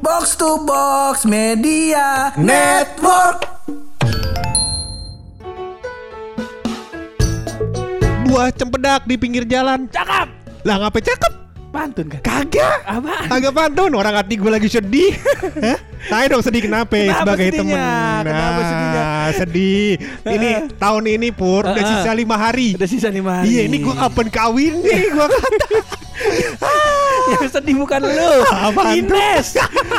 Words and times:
Box 0.00 0.32
to 0.40 0.64
Box 0.64 1.28
Media 1.28 2.32
Network. 2.40 3.44
Buah 8.24 8.48
cempedak 8.56 9.04
di 9.04 9.20
pinggir 9.20 9.44
jalan. 9.44 9.84
Cakep. 9.92 10.28
Lah 10.64 10.76
ngapain 10.80 11.04
cakep? 11.04 11.32
Pantun 11.70 12.06
kan? 12.08 12.20
Kagak. 12.24 12.80
Apaan? 12.82 13.28
Kagak 13.28 13.52
pantun. 13.52 13.92
Orang 13.92 14.16
hati 14.16 14.40
gue 14.40 14.50
lagi 14.50 14.72
sedih. 14.72 15.12
Hah? 15.68 15.78
Tanya 16.00 16.26
dong 16.32 16.42
sedih 16.42 16.62
kenapa, 16.64 16.96
ya 16.96 17.12
Kenapa 17.12 17.20
sebagai 17.20 17.48
temen 17.52 17.76
sedihnya? 17.76 18.24
Kenapa 18.24 18.60
sedihnya? 18.64 19.04
sedih 19.36 19.90
Ini 20.24 20.48
tahun 20.80 21.04
ini 21.12 21.28
Pur 21.28 21.62
Udah 21.68 21.84
sisa 21.84 22.10
lima 22.16 22.40
hari 22.40 22.72
Udah 22.72 22.88
sisa 22.88 23.12
lima 23.12 23.44
hari. 23.44 23.52
Iya 23.52 23.60
ini 23.68 23.76
gue 23.84 23.92
kapan 23.92 24.26
kawin 24.32 24.80
nih 24.80 25.12
Gue 25.12 25.26
kata 25.28 25.46
Yang 27.38 27.52
sedih 27.58 27.74
bukan 27.78 28.00
lu? 28.02 28.32
Ines. 28.96 29.46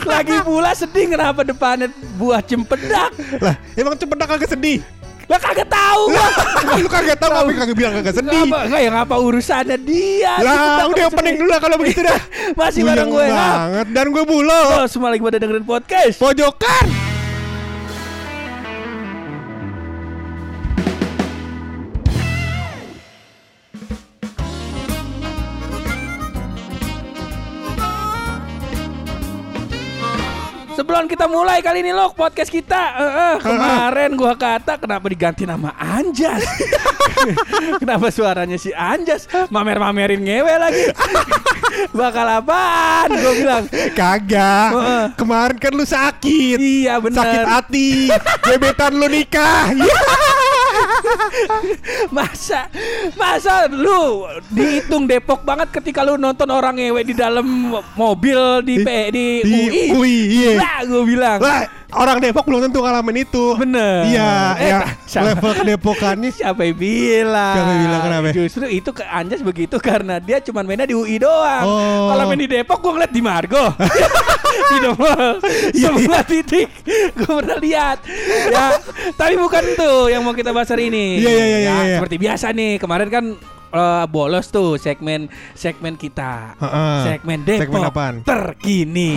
Lagi 0.04 0.36
pula 0.44 0.72
sedih 0.76 1.06
kenapa 1.12 1.42
depannya 1.46 1.88
buah 2.20 2.42
cempedak? 2.44 3.12
Lah 3.40 3.56
emang 3.78 3.96
cempedak 3.96 4.28
kagak 4.28 4.50
sedih? 4.52 4.84
Lah 5.32 5.40
kagak 5.40 5.70
tahu. 5.72 6.12
Gua. 6.12 6.28
Lu 6.76 6.90
kagak 6.92 7.18
tahu 7.20 7.32
apa 7.32 7.52
kagak 7.56 7.76
bilang 7.80 7.94
kagak 8.04 8.16
sedih. 8.20 8.44
Ngapa, 8.44 8.60
enggak 8.68 8.82
ya 8.84 8.90
ngapa 8.92 9.16
urusannya 9.16 9.78
dia? 9.80 10.34
Lah 10.44 10.88
udah 10.92 11.06
opening 11.08 11.36
sedih. 11.36 11.40
dulu 11.40 11.50
lah 11.52 11.60
kalau 11.64 11.76
begitu 11.80 12.02
dah. 12.04 12.20
Masih 12.60 12.82
bareng 12.84 13.08
Buyang 13.08 13.32
gue 13.32 13.40
banget. 13.40 13.88
Dan 13.96 14.06
gue 14.12 14.24
bulo. 14.28 14.64
Semua 14.92 15.10
lagi 15.16 15.24
pada 15.24 15.38
dengerin 15.40 15.64
podcast. 15.64 16.20
Pojokan 16.20 17.11
Kita 31.10 31.26
mulai 31.26 31.62
kali 31.62 31.86
ini 31.86 31.92
loh 31.94 32.12
podcast 32.12 32.50
kita. 32.50 32.82
Eh, 32.98 33.12
eh, 33.12 33.36
Kemarin 33.42 34.12
gua 34.18 34.34
kata 34.36 34.78
kenapa 34.78 35.06
diganti 35.08 35.46
nama 35.46 35.74
Anjas? 35.78 36.42
Kenapa 37.82 38.10
suaranya 38.10 38.58
si 38.58 38.74
Anjas? 38.74 39.30
Mamer-mamerin 39.54 40.22
ngewe 40.22 40.54
lagi. 40.58 40.90
Bakal 42.02 42.42
apaan? 42.42 43.10
Gue 43.14 43.34
bilang. 43.46 43.66
Kagak. 43.94 44.70
Heeh. 44.74 45.06
Kemarin 45.16 45.58
kan 45.62 45.72
lu 45.78 45.86
sakit. 45.86 46.58
Iya 46.58 46.98
bener. 46.98 47.22
Sakit 47.22 47.46
hati. 47.46 47.90
Gebetan 48.44 48.98
lu 48.98 49.08
nikah. 49.08 49.70
Iya 49.72 49.96
Masa 52.16 52.68
Masa 53.16 53.68
lu 53.72 54.28
Dihitung 54.52 55.06
Depok 55.08 55.44
banget 55.44 55.72
ketika 55.82 56.04
lu 56.06 56.16
nonton 56.16 56.50
orang 56.50 56.78
ngewe 56.78 57.02
di 57.04 57.16
dalam 57.16 57.76
mobil 57.96 58.64
di 58.66 58.84
P, 58.84 58.90
di, 59.12 59.26
Di 59.44 59.52
UI 59.52 59.82
UI 59.96 60.18
iya. 60.32 60.52
Lah 60.58 60.80
gue 60.88 61.04
bilang. 61.04 61.40
Lah 61.42 61.81
orang 61.94 62.18
Depok 62.20 62.44
belum 62.44 62.62
tentu 62.64 62.80
ngalamin 62.80 63.22
itu 63.22 63.46
Bener 63.56 64.04
Iya 64.06 64.32
Eh, 64.56 64.70
ya 64.70 64.80
sama- 65.12 65.26
Level 65.30 65.52
kedepokannya 65.54 66.30
Siapa 66.30 66.62
yang 66.64 66.78
bilang? 66.78 67.54
Siapa 67.54 67.70
yang 67.70 67.82
bilang 67.84 68.02
kenapa? 68.02 68.28
Justru 68.32 68.66
itu 68.66 68.90
ke 68.90 69.04
Anjas 69.04 69.42
begitu 69.42 69.76
karena 69.78 70.18
dia 70.18 70.40
cuma 70.40 70.62
mainnya 70.62 70.84
di 70.84 70.94
UI 70.94 71.18
doang. 71.18 71.64
Oh. 71.64 72.10
Kalau 72.10 72.24
main 72.26 72.38
di 72.38 72.48
Depok 72.48 72.80
gue 72.80 72.92
ngeliat 72.94 73.12
di 73.12 73.22
Margo. 73.22 73.66
di 74.72 74.78
Depok. 74.80 75.44
Iya, 75.72 75.90
Semua 75.90 76.20
titik 76.24 76.70
gue 77.14 77.32
pernah 77.34 77.58
lihat. 77.58 77.98
Ya, 78.48 78.78
tapi 79.14 79.36
bukan 79.36 79.64
tuh 79.74 80.08
yang 80.08 80.22
mau 80.22 80.32
kita 80.32 80.50
bahas 80.50 80.68
hari 80.68 80.88
ini. 80.88 81.20
Iya, 81.20 81.30
iya, 81.30 81.36
iya, 81.36 81.46
Ya, 81.46 81.58
iya, 81.58 81.74
iya. 81.86 81.98
Seperti 81.98 82.16
biasa 82.18 82.46
nih, 82.52 82.72
kemarin 82.78 83.10
kan 83.10 83.26
eh, 83.72 84.06
bolos 84.08 84.48
tuh 84.48 84.76
segmen 84.76 85.28
segmen 85.54 85.96
kita. 85.96 86.56
Heeh. 86.58 87.00
Segmen 87.06 87.40
Depok 87.42 87.62
Segmen 87.68 87.82
apaan? 87.84 88.16
terkini. 88.24 89.12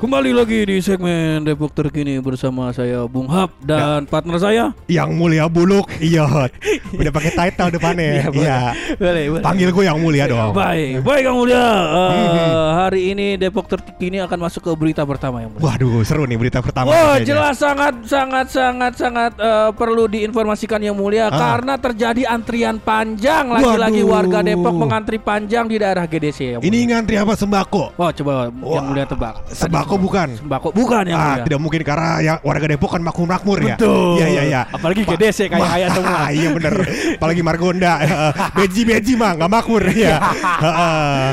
Kembali 0.00 0.32
lagi 0.32 0.64
di 0.64 0.80
segmen 0.80 1.44
Depok 1.44 1.76
terkini 1.76 2.16
bersama 2.18 2.72
saya 2.72 3.04
Bung 3.04 3.28
Hap 3.28 3.52
dan 3.60 4.08
partner 4.08 4.40
saya. 4.40 4.64
Yang 4.88 5.12
mulia 5.12 5.44
buluk 5.44 5.92
Iya 6.00 6.48
Udah 6.90 7.12
pakai 7.12 7.32
title 7.36 7.76
depannya. 7.76 8.24
Iya 8.32 8.72
Boleh, 8.96 9.24
boleh. 9.28 9.44
Panggil 9.44 9.68
gue 9.68 9.84
yang 9.84 10.00
mulia 10.00 10.24
dong 10.24 10.56
Baik, 10.56 11.04
baik 11.04 11.20
Kang 11.20 11.36
Mulia. 11.36 11.68
Eh, 12.16 12.68
hari 12.80 13.12
ini 13.12 13.36
Depok 13.36 13.68
terkini 13.68 14.24
akan 14.24 14.40
masuk 14.40 14.64
ke 14.64 14.72
berita 14.72 15.04
pertama 15.04 15.44
yang 15.44 15.52
mulia. 15.52 15.68
Waduh 15.68 16.00
seru 16.00 16.24
nih 16.24 16.38
berita 16.40 16.64
pertama 16.64 16.88
Wah 16.88 17.20
kayaknya. 17.20 17.26
jelas 17.28 17.54
sangat 17.60 17.94
sangat 18.08 18.46
sangat 18.48 18.92
sangat 18.96 19.32
eh, 19.36 19.70
perlu 19.76 20.08
diinformasikan 20.08 20.80
yang 20.80 20.96
mulia 20.96 21.28
Ah. 21.28 21.36
karena 21.36 21.76
terjadi 21.76 22.22
antrian 22.26 22.80
panjang 22.80 23.52
lagi-lagi 23.52 24.00
warga 24.00 24.40
Depok 24.40 24.72
mengantri 24.72 25.20
panjang 25.20 25.68
di 25.68 25.76
daerah 25.76 26.08
GDC. 26.08 26.56
Yang 26.56 26.62
Ini 26.64 26.78
ngantri 26.88 27.20
apa 27.20 27.36
sembako 27.36 27.92
Wah 27.94 28.08
coba 28.10 28.48
Wah, 28.48 28.74
yang 28.80 28.84
mulia 28.88 29.04
tebak. 29.04 29.44
Sembako 29.52 29.89
bukan? 29.96 30.28
Sembako 30.36 30.68
bukan 30.70 31.02
yang 31.06 31.16
Ah 31.16 31.26
mulia. 31.32 31.44
tidak 31.48 31.58
mungkin 31.58 31.80
karena 31.80 32.10
ya 32.20 32.34
warga 32.40 32.66
Depok 32.68 32.90
kan 32.92 33.02
makmur-makmur 33.02 33.58
ya. 33.64 33.74
Betul. 33.74 34.20
Iya 34.20 34.26
iya 34.28 34.42
iya. 34.44 34.60
Apalagi 34.68 35.02
Pa- 35.02 35.16
GDC 35.16 35.38
kaya 35.48 35.64
kaya 35.64 35.86
semua. 35.90 36.20
Iya 36.36 36.48
bener. 36.52 36.74
Apalagi 37.16 37.42
Margonda. 37.42 37.92
Beji-beji 38.56 39.16
mah 39.16 39.34
nggak 39.34 39.50
makmur 39.50 39.82
ya 39.90 40.20
Ah. 40.60 41.32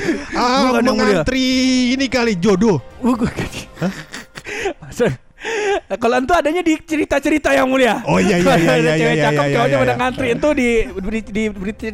Mengantri 0.79 1.45
ini 1.93 2.07
kali 2.07 2.39
jodoh. 2.39 2.79
Bukan. 3.03 3.29
Masa- 5.87 6.03
Kalau 6.03 6.19
itu 6.19 6.35
adanya 6.35 6.59
di 6.59 6.73
cerita-cerita 6.83 7.49
yang 7.55 7.71
mulia. 7.71 8.03
Oh, 8.03 8.19
iya, 8.19 8.43
iya, 8.43 8.53
iya, 8.59 8.75
iya, 8.75 8.93
cewek 8.99 9.15
iya, 9.15 9.23
cakep 9.23 9.43
iya, 9.47 9.55
cowoknya 9.55 9.71
iya, 9.71 9.83
pada 9.87 9.95
ngantri 9.95 10.27
itu 10.35 10.49
di 10.51 10.69
di, 10.99 11.19
di, 11.31 11.43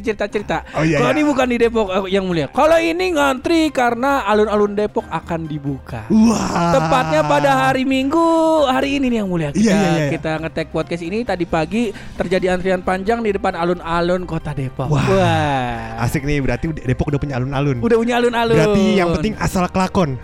cerita-cerita. 0.02 0.58
Oh, 0.74 0.81
iya, 0.81 0.98
Kalau 0.98 1.09
iya. 1.14 1.18
ini 1.22 1.24
bukan 1.30 1.46
di 1.46 1.58
Depok 1.62 1.88
eh, 1.94 2.03
yang 2.09 2.26
mulia. 2.26 2.50
Kalau 2.50 2.78
ini 2.82 3.06
ngantri 3.14 3.70
karena 3.70 4.26
alun-alun 4.26 4.74
Depok 4.74 5.06
akan 5.06 5.46
dibuka. 5.46 6.09
Wah 6.09 6.74
Tepatnya 6.74 7.22
pada 7.22 7.52
hari 7.70 7.86
Minggu 7.86 8.66
hari 8.66 8.98
ini 8.98 9.14
nih 9.14 9.18
yang 9.22 9.30
mulia. 9.30 9.50
Kita, 9.53 9.62
Iya, 9.62 9.78
iya, 9.78 9.92
iya. 9.94 10.09
kita 10.18 10.32
ngetek 10.42 10.68
podcast 10.74 11.03
ini 11.06 11.22
tadi 11.22 11.46
pagi 11.46 11.94
terjadi 12.18 12.58
antrian 12.58 12.82
panjang 12.82 13.22
di 13.22 13.30
depan 13.30 13.53
alun-alun 13.53 14.26
kota 14.26 14.58
Depok. 14.58 14.90
Wah. 14.90 15.06
Wah. 15.06 16.02
Asik 16.02 16.26
nih 16.26 16.42
berarti 16.42 16.66
Depok 16.82 17.14
udah 17.14 17.22
punya 17.22 17.38
alun-alun 17.38 17.78
Udah 17.78 17.98
punya 18.02 18.18
alun-alun. 18.18 18.58
Berarti 18.58 18.84
yang 18.98 19.14
penting 19.14 19.38
asal 19.38 19.70
kelakon 19.70 20.18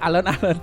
alon-alon. 0.00 0.56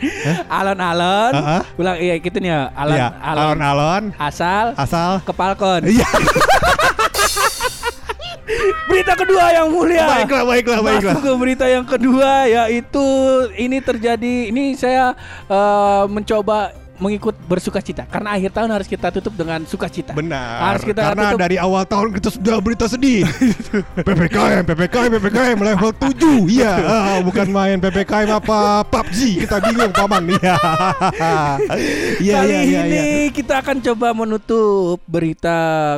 Alon-alon. 0.50 1.32
Heeh. 1.34 1.62
Ulang 1.76 1.98
iya 1.98 2.16
gitu 2.20 2.38
nih 2.38 2.52
ya. 2.52 2.62
Alon, 2.72 2.98
Iya, 2.98 3.08
alon, 3.22 3.44
Alon-alon 3.56 4.04
asal 4.20 4.66
Asal 4.76 5.24
ke 5.24 5.32
Falcon. 5.32 5.82
Iya 5.86 6.08
Berita 8.86 9.18
kedua 9.18 9.50
yang 9.52 9.68
mulia. 9.74 10.06
Baiklah 10.06 10.44
baiklah 10.46 10.80
baiklah 10.80 11.14
Masuk 11.18 11.26
ke 11.26 11.32
berita 11.36 11.66
yang 11.66 11.82
kedua 11.84 12.46
yaitu 12.46 13.06
ini 13.58 13.82
terjadi 13.82 14.54
ini 14.54 14.78
saya 14.78 15.18
eh, 15.50 16.04
mencoba 16.06 16.85
mengikut 16.98 17.36
bersuka 17.48 17.84
cita 17.84 18.08
karena 18.08 18.36
akhir 18.36 18.52
tahun 18.56 18.70
harus 18.72 18.88
kita 18.88 19.08
tutup 19.12 19.34
dengan 19.36 19.64
sukacita. 19.68 20.16
Benar. 20.16 20.72
Harus 20.72 20.84
kita 20.88 21.02
Karena 21.12 21.24
tutup. 21.32 21.40
dari 21.44 21.58
awal 21.60 21.84
tahun 21.84 22.08
kita 22.16 22.30
sudah 22.40 22.58
berita 22.64 22.86
sedih. 22.88 23.28
PPKM, 24.08 24.64
PPKM, 24.64 25.10
PPKM 25.20 25.58
level 25.60 25.92
7. 25.92 26.56
Iya, 26.56 26.74
ah, 26.84 27.20
bukan 27.22 27.48
main 27.52 27.78
PPKM 27.80 28.30
apa 28.32 28.84
PUBG. 28.88 29.46
Kita 29.48 29.58
bingung, 29.64 29.92
Paman. 29.92 30.24
Iya. 30.32 30.56
Iya, 32.16 32.42
Kali 32.42 32.54
iya, 32.54 32.62
iya, 32.64 32.82
ini 32.88 32.96
iya. 32.96 33.34
kita 33.34 33.60
akan 33.60 33.84
coba 33.84 34.16
menutup 34.16 34.98
berita 35.06 35.58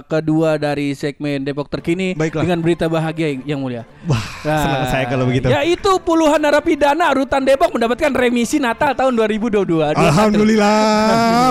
kedua 0.09 0.57
dari 0.57 0.97
segmen 0.97 1.45
Depok 1.45 1.69
terkini 1.69 2.17
Baiklah. 2.17 2.43
dengan 2.43 2.57
berita 2.63 2.85
bahagia 2.89 3.37
yang 3.45 3.61
mulia. 3.61 3.85
Wah, 4.09 4.23
senang 4.41 4.87
saya 4.89 5.05
kalau 5.05 5.29
begitu. 5.29 5.51
Yaitu 5.51 5.91
puluhan 6.01 6.41
narapidana 6.41 7.13
rutan 7.13 7.45
Depok 7.45 7.69
mendapatkan 7.69 8.11
remisi 8.11 8.57
Natal 8.57 8.97
tahun 8.97 9.13
2022. 9.13 9.93
Alhamdulillah, 9.93 10.86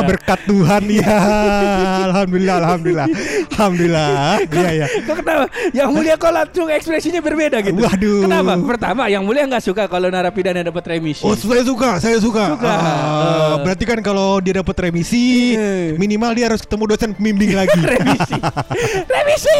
berkat 0.04 0.40
Tuhan 0.46 0.82
ya. 0.90 1.16
Alhamdulillah, 2.06 2.56
alhamdulillah. 2.62 3.06
Alhamdulillah. 3.52 4.08
Iya, 4.46 4.70
iya. 4.72 4.86
Kok 5.04 5.14
kenapa? 5.20 5.44
Yang 5.72 5.88
mulia 5.90 6.14
kok 6.16 6.32
langsung 6.32 6.66
ekspresinya 6.70 7.20
berbeda 7.20 7.58
gitu. 7.64 7.76
Waduh. 7.76 8.20
Kenapa? 8.28 8.52
Pertama, 8.60 9.02
yang 9.08 9.22
mulia 9.26 9.44
nggak 9.46 9.64
suka 9.64 9.84
kalau 9.86 10.08
narapidana 10.08 10.62
dapat 10.62 10.84
remisi. 10.96 11.24
Oh 11.24 11.34
saya 11.34 11.62
suka, 11.64 11.90
saya 11.98 12.18
suka. 12.20 12.56
Suka. 12.56 12.68
Ah, 12.68 12.80
Eh. 12.86 13.54
berarti 13.64 13.84
kan 13.84 13.98
kalau 14.00 14.38
dia 14.38 14.60
dapat 14.60 14.76
remisi, 14.88 15.56
Eh. 15.56 15.96
minimal 15.96 16.32
dia 16.36 16.52
harus 16.52 16.62
ketemu 16.62 16.84
dosen 16.94 17.10
pembimbing 17.16 17.52
lagi. 17.56 17.78
remisi. 17.96 18.36
remisi. 19.14 19.58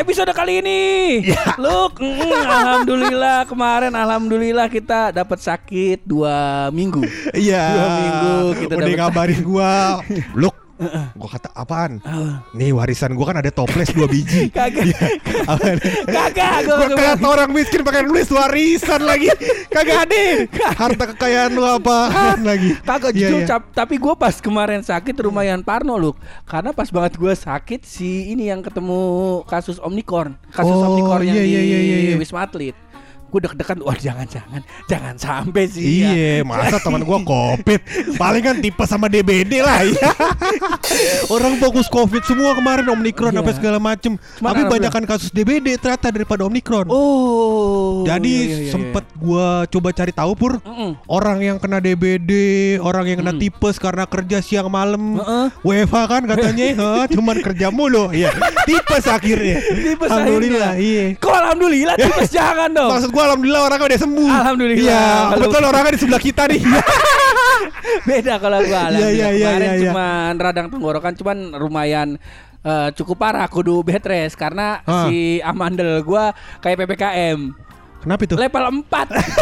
Episode 0.00 0.32
kali 0.32 0.64
ini, 0.64 0.80
Ya. 1.28 1.60
Look, 1.60 2.00
mm, 2.00 2.32
alhamdulillah 2.48 3.44
kemarin 3.44 3.92
alhamdulillah 3.92 4.72
kita 4.72 5.12
dapat 5.12 5.44
sakit 5.44 6.08
dua 6.08 6.68
minggu. 6.72 7.04
Iya. 7.36 7.64
Dua 7.76 7.88
minggu 8.00 8.36
kita 8.64 8.72
Udah 8.80 8.86
dapat 8.88 8.96
ngabarin 8.96 9.40
gua. 9.44 10.00
Look, 10.80 10.92
Gua 11.14 11.28
kata 11.30 11.52
apaan? 11.52 12.00
Ah. 12.00 12.40
Nih 12.50 12.72
warisan 12.72 13.12
gua 13.12 13.28
kan 13.28 13.38
ada 13.38 13.52
toples 13.52 13.92
dua 13.92 14.08
biji. 14.08 14.48
Kagak. 14.56 14.88
Apaan? 15.44 15.76
Kagak 16.08 16.50
gua 16.64 16.74
Gua 16.74 16.86
kagak 16.88 17.06
kata 17.14 17.26
orang 17.28 17.50
miskin 17.52 17.84
pakai 17.84 18.02
nulis 18.02 18.28
warisan 18.28 19.04
lagi. 19.04 19.28
Kagak 19.68 20.08
ada. 20.08 20.22
Harta 20.72 21.04
kekayaan 21.12 21.52
lu 21.52 21.62
apaan 21.62 22.40
lagi? 22.40 22.72
Kagak 22.80 23.12
justru 23.12 23.38
iya. 23.38 23.46
cap- 23.46 23.68
tapi 23.70 23.96
gue 23.96 24.14
pas 24.14 24.32
kemarin 24.34 24.80
sakit 24.80 25.12
lumayan 25.20 25.60
parno 25.60 25.94
lu 25.94 26.12
karena 26.42 26.72
pas 26.72 26.88
banget 26.88 27.14
gue 27.14 27.32
sakit 27.32 27.80
si 27.82 28.32
ini 28.32 28.48
yang 28.48 28.60
ketemu 28.60 29.00
kasus 29.44 29.76
omnicorn 29.76 30.32
kasus 30.48 30.70
Oh, 30.70 30.86
omnicorn 30.88 31.26
yang 31.26 31.36
di 31.36 31.44
iya, 31.44 31.60
iya, 31.60 31.78
iya, 31.80 31.98
iya. 32.12 32.16
wisma 32.16 32.44
atlet 32.44 32.72
gue 33.30 33.40
deg-degan 33.40 33.78
wah 33.80 33.94
jangan 33.94 34.26
jangan 34.26 34.60
jangan 34.84 35.14
sampai 35.14 35.64
sih 35.64 36.02
ya. 36.02 36.10
Iya, 36.10 36.34
masa 36.42 36.76
teman 36.78 37.00
gua 37.00 37.18
covid. 37.20 37.78
Paling 38.14 38.42
kan 38.42 38.56
tipe 38.58 38.82
sama 38.84 39.06
DBD 39.06 39.58
lah 39.58 39.80
ya. 39.82 40.10
Orang 41.26 41.56
fokus 41.56 41.86
covid 41.86 42.22
semua 42.22 42.52
kemarin 42.52 42.86
Omikron 42.88 43.30
Iya. 43.30 43.40
apa 43.40 43.50
segala 43.52 43.78
macem. 43.78 44.18
Cuman 44.36 44.50
Tapi 44.50 44.62
banyakan 44.66 45.04
kasus 45.04 45.30
DBD 45.30 45.76
ternyata 45.76 46.10
daripada 46.10 46.42
Omikron. 46.42 46.90
oh 46.90 48.02
Jadi 48.02 48.34
iya, 48.34 48.46
iya, 48.48 48.58
iya, 48.60 48.70
sempet 48.70 49.04
gua 49.14 49.62
coba 49.66 49.88
cari 49.90 50.10
tahu 50.10 50.32
pur 50.34 50.52
orang 51.06 51.38
yang 51.40 51.56
kena 51.56 51.78
DBD, 51.78 52.30
orang 52.78 53.06
yang 53.06 53.18
kena 53.18 53.30
Mm. 53.30 53.38
tipes 53.40 53.76
karena 53.76 54.04
kerja 54.04 54.38
siang 54.40 54.66
malam. 54.66 55.22
WFH 55.60 55.96
kan 56.08 56.22
katanya, 56.26 56.66
cuman 57.14 57.36
kerja 57.38 57.70
mulu, 57.70 58.10
iya. 58.10 58.34
Tipes 58.64 59.06
akhirnya. 59.06 59.62
Tipes 59.62 60.08
Alhamdulillah, 60.08 60.74
akhirnya. 60.74 61.06
iya. 61.06 61.16
kok 61.16 61.30
alhamdulillah 61.32 61.94
tipes 61.94 62.30
jangan 62.36 62.68
dong 62.68 62.90
Maksud 62.90 63.10
gua 63.20 63.26
alhamdulillah 63.26 63.62
orangnya 63.62 63.86
udah 63.86 64.00
sembuh. 64.00 64.30
Alhamdulillah. 64.32 64.80
Iya, 64.82 65.04
Kalau- 65.04 65.42
betul 65.44 65.62
orangnya 65.62 65.92
di 65.92 66.00
sebelah 66.00 66.22
kita 66.22 66.42
nih. 66.46 66.60
beda 68.02 68.34
kalau 68.38 68.58
gue 68.58 68.70
Iya, 68.70 68.80
alhamdulillah 68.80 69.12
iya, 69.12 69.28
iya, 69.30 69.48
kemarin 69.50 69.60
iya, 69.60 69.74
iya. 69.74 69.82
cuman 69.86 70.32
radang 70.38 70.66
tenggorokan 70.68 71.12
cuman 71.14 71.36
lumayan 71.54 72.08
eh, 72.60 72.88
cukup 72.94 73.16
parah 73.18 73.46
kudu 73.46 73.82
bed 73.82 74.00
rest 74.02 74.34
karena 74.34 74.80
Ah. 74.82 75.04
si 75.04 75.38
amandel 75.42 76.00
gua 76.00 76.32
kayak 76.58 76.76
PPKM 76.78 77.38
Kenapa 78.00 78.22
itu? 78.24 78.34
level 78.34 78.64
4 78.84 78.88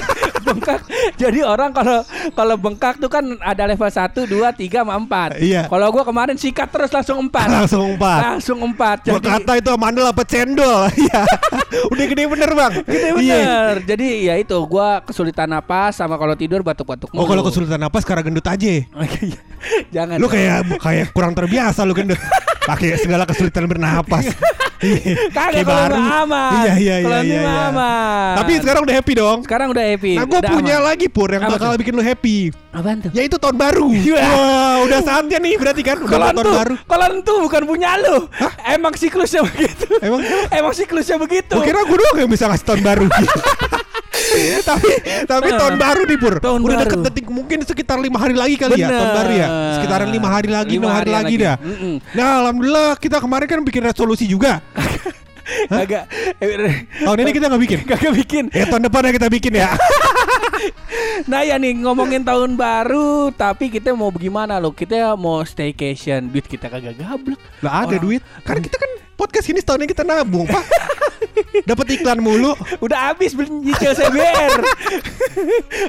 bengkak 0.49 0.81
jadi 1.14 1.44
orang 1.44 1.70
kalau 1.70 2.00
kalau 2.32 2.56
bengkak 2.56 2.96
tuh 2.96 3.06
kan 3.06 3.20
ada 3.38 3.64
level 3.64 3.84
1 3.84 4.16
2 4.16 4.32
3 4.49 4.81
sama 4.81 4.94
4 4.96 5.37
Iya. 5.38 5.62
kalau 5.66 5.87
gua 5.90 6.02
kemarin 6.02 6.34
sikat 6.34 6.69
terus 6.69 6.88
langsung 6.88 7.20
4 7.20 7.37
Langsung 7.49 7.87
empat. 7.94 8.19
langsung 8.25 8.58
4 8.64 9.06
Gua 9.08 9.20
kata 9.20 9.52
itu 9.56 9.70
mandel 9.76 10.06
apa 10.06 10.22
cendol. 10.25 10.88
Iya. 10.99 11.22
Udah 11.88 12.05
gede 12.06 12.25
bener, 12.25 12.50
Bang. 12.50 12.72
Gede 12.81 13.08
Iya. 13.12 13.14
bener 13.14 13.75
Jadi 13.84 14.06
ya 14.25 14.34
itu 14.37 14.56
Gua 14.64 14.99
kesulitan 15.00 15.46
napas 15.46 15.94
Sama 15.94 16.16
kalau 16.16 16.32
tidur 16.32 16.64
batuk-batuk 16.64 17.12
Oh, 17.12 17.25
kalau 17.25 17.44
kesulitan 17.44 17.78
apa 17.78 17.99
sekarang 18.00 18.26
gendut 18.26 18.44
aja. 18.44 18.69
Jangan 19.94 20.16
Lu 20.16 20.26
kayak 20.26 20.78
kayak 20.78 21.12
kurang 21.12 21.34
terbiasa 21.34 21.82
lu 21.82 21.93
gendut. 21.93 22.19
Pakai 22.64 22.96
segala 22.96 23.25
kesulitan 23.25 23.64
bernapas. 23.64 24.28
Kagak 25.37 25.63
kalau 25.63 25.75
baru. 25.91 25.97
aman. 26.23 26.53
Iya 26.55 26.73
iya 26.77 26.95
Kalau 27.01 27.19
iya 27.19 27.25
ini 27.25 27.35
iya. 27.35 27.43
iya. 27.43 27.69
aman. 27.69 28.33
Tapi 28.39 28.53
sekarang 28.59 28.83
udah 28.83 28.95
happy 28.95 29.13
dong. 29.15 29.39
Sekarang 29.43 29.69
udah 29.69 29.85
happy 29.85 30.13
Nah, 30.15 30.25
gue 30.25 30.41
punya 30.45 30.77
aman. 30.79 30.87
lagi 30.87 31.07
pur 31.07 31.29
yang 31.29 31.43
Apa 31.43 31.53
bakal 31.55 31.71
tuh? 31.71 31.79
bikin 31.79 31.93
lu 31.93 32.03
happy. 32.03 32.37
Apaan 32.69 32.97
tuh? 33.01 33.11
Yaitu 33.11 33.37
tahun 33.37 33.57
baru. 33.57 33.87
Iya. 34.09 34.23
Wah, 34.23 34.77
udah 34.85 35.01
saatnya 35.01 35.39
nih 35.39 35.55
berarti 35.57 35.83
kan 35.83 35.97
udah 35.99 36.09
Kalau 36.09 36.27
tahun 36.31 36.39
tuh, 36.41 36.55
baru. 36.55 36.75
kalau 36.85 37.07
itu 37.13 37.33
bukan 37.41 37.63
punya 37.65 37.91
lu. 37.99 38.17
Emang 38.65 38.95
siklusnya 38.95 39.43
begitu. 39.43 39.87
Emang? 39.99 40.21
Emang 40.59 40.73
siklusnya 40.73 41.17
begitu. 41.17 41.53
Gue 41.53 41.67
kira 41.67 41.83
gue 41.83 41.97
doang 41.97 42.17
yang 42.19 42.31
bisa 42.31 42.47
ngasih 42.47 42.65
tahun 42.65 42.83
baru. 42.83 43.07
tapi 44.69 44.91
tapi 45.25 45.49
Nah. 45.49 45.59
tahun 45.59 45.75
baru 45.77 46.03
nih 46.05 46.19
pur. 46.19 46.35
Tahun 46.39 46.59
Udah 46.59 46.69
baru. 46.75 46.85
deket 46.85 47.01
detik 47.07 47.27
mungkin 47.29 47.59
sekitar 47.63 47.97
lima 47.97 48.19
hari 48.19 48.35
lagi 48.35 48.55
kali 48.55 48.77
ya 48.77 48.87
Bener. 48.87 48.99
tahun 48.99 49.11
baru 49.15 49.33
ya. 49.33 49.49
Sekitaran 49.75 50.09
lima 50.09 50.29
hari 50.29 50.49
lagi, 50.49 50.73
Lima 50.73 50.85
enam 50.85 50.95
hari, 50.95 51.11
hari 51.11 51.25
lagi, 51.25 51.35
lagi. 51.35 51.45
dah. 51.45 51.57
Nah 52.15 52.29
alhamdulillah 52.41 52.91
kita 52.97 53.17
kemarin 53.19 53.47
kan 53.47 53.61
bikin 53.63 53.83
resolusi 53.83 54.25
juga. 54.25 54.61
Kagak. 55.49 56.05
Tahun 57.01 57.19
ini 57.19 57.31
kita 57.33 57.49
nggak 57.49 57.63
bikin. 57.63 57.79
Kagak 57.91 58.13
bikin. 58.15 58.45
Ya 58.51 58.65
tahun 58.65 58.85
depan 58.85 59.01
ya 59.03 59.13
kita 59.15 59.29
bikin 59.29 59.53
ya. 59.55 59.69
Nah 61.25 61.41
ya 61.41 61.57
nih 61.57 61.73
ngomongin 61.79 62.21
tahun 62.21 62.53
baru 62.55 63.33
tapi 63.33 63.71
kita 63.71 63.91
mau 63.93 64.11
gimana 64.11 64.59
lo? 64.59 64.71
Kita 64.71 65.15
mau 65.15 65.41
staycation, 65.43 66.29
duit 66.29 66.45
kita 66.45 66.69
kagak 66.69 66.95
gablek. 66.95 67.41
Lah 67.61 67.83
ada 67.83 67.97
Orang- 67.97 68.03
duit. 68.03 68.23
Karena 68.43 68.61
kita 68.61 68.77
kan 68.77 68.91
podcast 69.15 69.47
ini 69.47 69.59
setahun 69.59 69.81
ini 69.81 69.89
kita 69.89 70.03
nabung 70.03 70.45
pak. 70.45 70.65
Dapat 71.64 71.87
iklan 71.94 72.19
mulu. 72.19 72.52
Udah 72.79 73.11
habis 73.11 73.32
beli 73.32 73.50
nyicil 73.50 73.93
CBR. 73.93 74.52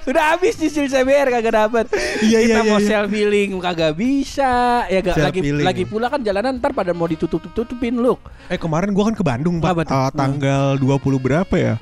Udah 0.05 0.35
habis 0.35 0.55
nyicil 0.55 0.85
CBR 0.85 1.27
kagak 1.31 1.53
dapat. 1.55 1.85
Iya, 2.19 2.39
Kita 2.43 2.59
iya, 2.61 2.67
mau 2.67 2.77
iya, 2.77 2.83
iya. 2.83 2.89
self 2.89 3.09
healing 3.09 3.49
kagak 3.59 3.93
bisa. 3.95 4.51
Ya 4.87 4.99
gak 4.99 5.15
Self 5.15 5.27
lagi 5.29 5.39
healing. 5.41 5.65
lagi 5.65 5.83
pula 5.83 6.07
kan 6.07 6.21
jalanan 6.21 6.57
ntar 6.57 6.71
pada 6.71 6.91
mau 6.91 7.05
ditutup-tutupin 7.05 7.95
lu. 7.95 8.15
Eh 8.47 8.57
kemarin 8.57 8.91
gua 8.91 9.09
kan 9.09 9.15
ke 9.15 9.23
Bandung 9.23 9.57
pak. 9.59 9.85
Eh, 9.85 10.09
tanggal 10.13 10.75
20 10.75 10.99
berapa 11.19 11.55
ya? 11.55 11.75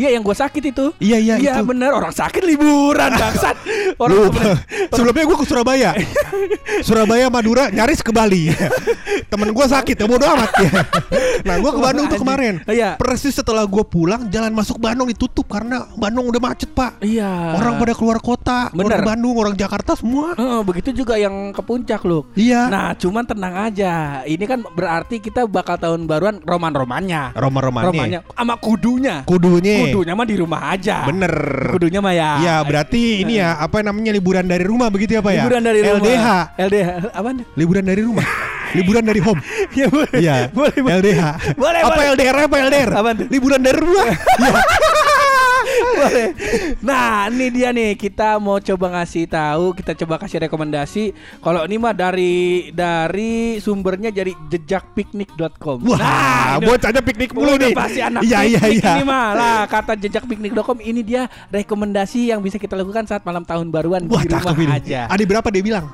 Iya 0.00 0.16
yang 0.16 0.22
gua 0.22 0.32
sakit 0.34 0.62
itu. 0.66 0.86
Iya 0.96 1.18
iya 1.20 1.34
Iya 1.36 1.52
itu. 1.60 1.68
bener 1.68 1.92
orang 1.92 2.08
sakit 2.10 2.40
liburan 2.40 3.12
bangsat. 3.12 3.56
Orang 4.02 4.32
Lupa. 4.32 4.56
Sebelumnya 4.90 5.24
gue 5.24 5.36
ke 5.36 5.44
Surabaya 5.44 5.90
Surabaya 6.86 7.26
Madura 7.28 7.68
nyaris 7.68 8.00
ke 8.00 8.10
Bali 8.10 8.48
Temen 9.26 9.50
gue 9.50 9.66
sakit 9.66 9.92
ya 9.94 10.06
bodo 10.06 10.24
amat 10.24 10.50
ya. 10.56 10.70
Nah 11.42 11.54
gue 11.58 11.70
ke 11.70 11.80
Bandung 11.80 12.06
tuh 12.06 12.18
kemarin 12.18 12.62
Iya. 12.64 12.96
Persis 12.96 13.34
setelah 13.34 13.64
gue 13.64 13.82
pulang 13.82 14.28
Jalan 14.28 14.52
masuk 14.52 14.78
Bandung 14.78 15.04
ditutup 15.06 15.44
Karena 15.44 15.84
Bandung 15.92 16.26
udah 16.26 16.40
macet 16.40 16.70
pak 16.70 17.02
Iya. 17.02 17.54
Orang 17.54 17.76
pada 17.76 17.92
keluar 17.92 18.18
kota 18.18 18.70
Bener. 18.70 18.96
Orang 18.96 19.02
Bandung, 19.06 19.34
orang 19.36 19.54
Jakarta 19.54 19.92
semua 19.94 20.32
Heeh, 20.32 20.60
begitu 20.62 20.90
juga 20.94 21.14
yang 21.14 21.50
ke 21.50 21.60
puncak 21.60 22.00
lu. 22.02 22.24
Iya 22.32 22.70
Nah, 22.70 22.94
cuman 22.94 23.24
tenang 23.24 23.54
aja. 23.62 24.22
Ini 24.22 24.44
kan 24.46 24.62
berarti 24.64 25.18
kita 25.18 25.44
bakal 25.44 25.76
tahun 25.76 26.06
baruan 26.06 26.38
roman-romannya. 26.40 27.34
Roma-romannya 27.34 27.90
Romannya 27.90 28.20
sama 28.30 28.54
kudunya. 28.56 29.16
Kudunya 29.24 29.76
Kudunya 29.82 29.89
mah 29.92 30.26
di 30.26 30.36
rumah 30.36 30.60
aja. 30.70 30.96
Bener 31.04 31.32
Kudunya 31.70 32.00
mah 32.00 32.12
ya. 32.12 32.30
Iya 32.38 32.54
berarti 32.62 33.22
ini 33.22 33.38
ya 33.38 33.56
Apa 33.56 33.80
namanya 33.80 34.10
liburan 34.10 34.44
dari 34.44 34.62
rumah 34.62 34.88
begitu 34.88 35.16
ya 35.16 35.20
pak 35.20 35.32
ya 35.32 35.42
Liburan 35.44 35.62
dari 35.62 35.78
rumah. 35.80 35.98
LDH 35.98 36.26
LDH. 36.58 36.88
Apa? 37.10 37.28
Liburan 37.54 37.84
dari 37.84 38.02
rumah 38.02 38.26
Liburan 38.76 39.02
dari 39.02 39.18
home 39.18 39.40
ya 39.72 39.86
boleh. 39.90 40.14
Iya 40.14 40.34
Boleh, 40.50 40.78
boleh. 40.78 40.94
LDH 41.02 41.22
Boleh, 41.58 41.80
Apa 41.80 41.90
boleh. 41.92 42.08
LDR 42.14 42.36
apa 42.38 42.56
LDR 42.62 42.90
tuh? 42.90 43.26
Liburan 43.28 43.60
dari 43.60 43.78
rumah 43.78 44.06
Iya. 44.40 44.52
Boleh. 45.92 46.28
Nah, 46.80 47.28
ini 47.28 47.46
dia 47.48 47.68
nih 47.70 47.94
kita 47.94 48.36
mau 48.36 48.56
coba 48.56 48.86
ngasih 48.94 49.26
tahu, 49.26 49.72
kita 49.72 49.92
coba 49.96 50.18
kasih 50.18 50.42
rekomendasi. 50.42 51.04
Kalau 51.38 51.64
ini 51.64 51.76
mah 51.76 51.92
dari 51.92 52.34
dari 52.70 53.32
sumbernya 53.56 54.08
dari 54.08 54.32
jejakpiknik.com. 54.48 55.78
Wah, 55.84 55.98
nah, 55.98 56.48
ini- 56.56 56.66
bocahnya 56.66 57.00
piknik 57.00 57.30
mulu 57.32 57.54
nih. 57.56 57.72
pasti 57.72 58.00
anak 58.00 58.22
Iya 58.22 58.40
iya 58.44 58.62
iya. 58.66 58.90
Ini 58.96 59.04
mah 59.04 59.26
lah 59.32 59.58
kata 59.66 59.94
jejakpiknik.com 59.96 60.78
ini 60.80 61.00
dia 61.00 61.22
rekomendasi 61.48 62.30
yang 62.30 62.40
bisa 62.40 62.56
kita 62.56 62.74
lakukan 62.74 63.04
saat 63.04 63.22
malam 63.22 63.42
tahun 63.42 63.68
baruan 63.68 64.04
Wah, 64.06 64.22
di 64.22 64.30
rumah 64.30 64.54
ini. 64.56 64.66
aja. 64.68 65.00
Ada 65.06 65.22
berapa 65.22 65.48
dia 65.48 65.62
bilang? 65.62 65.86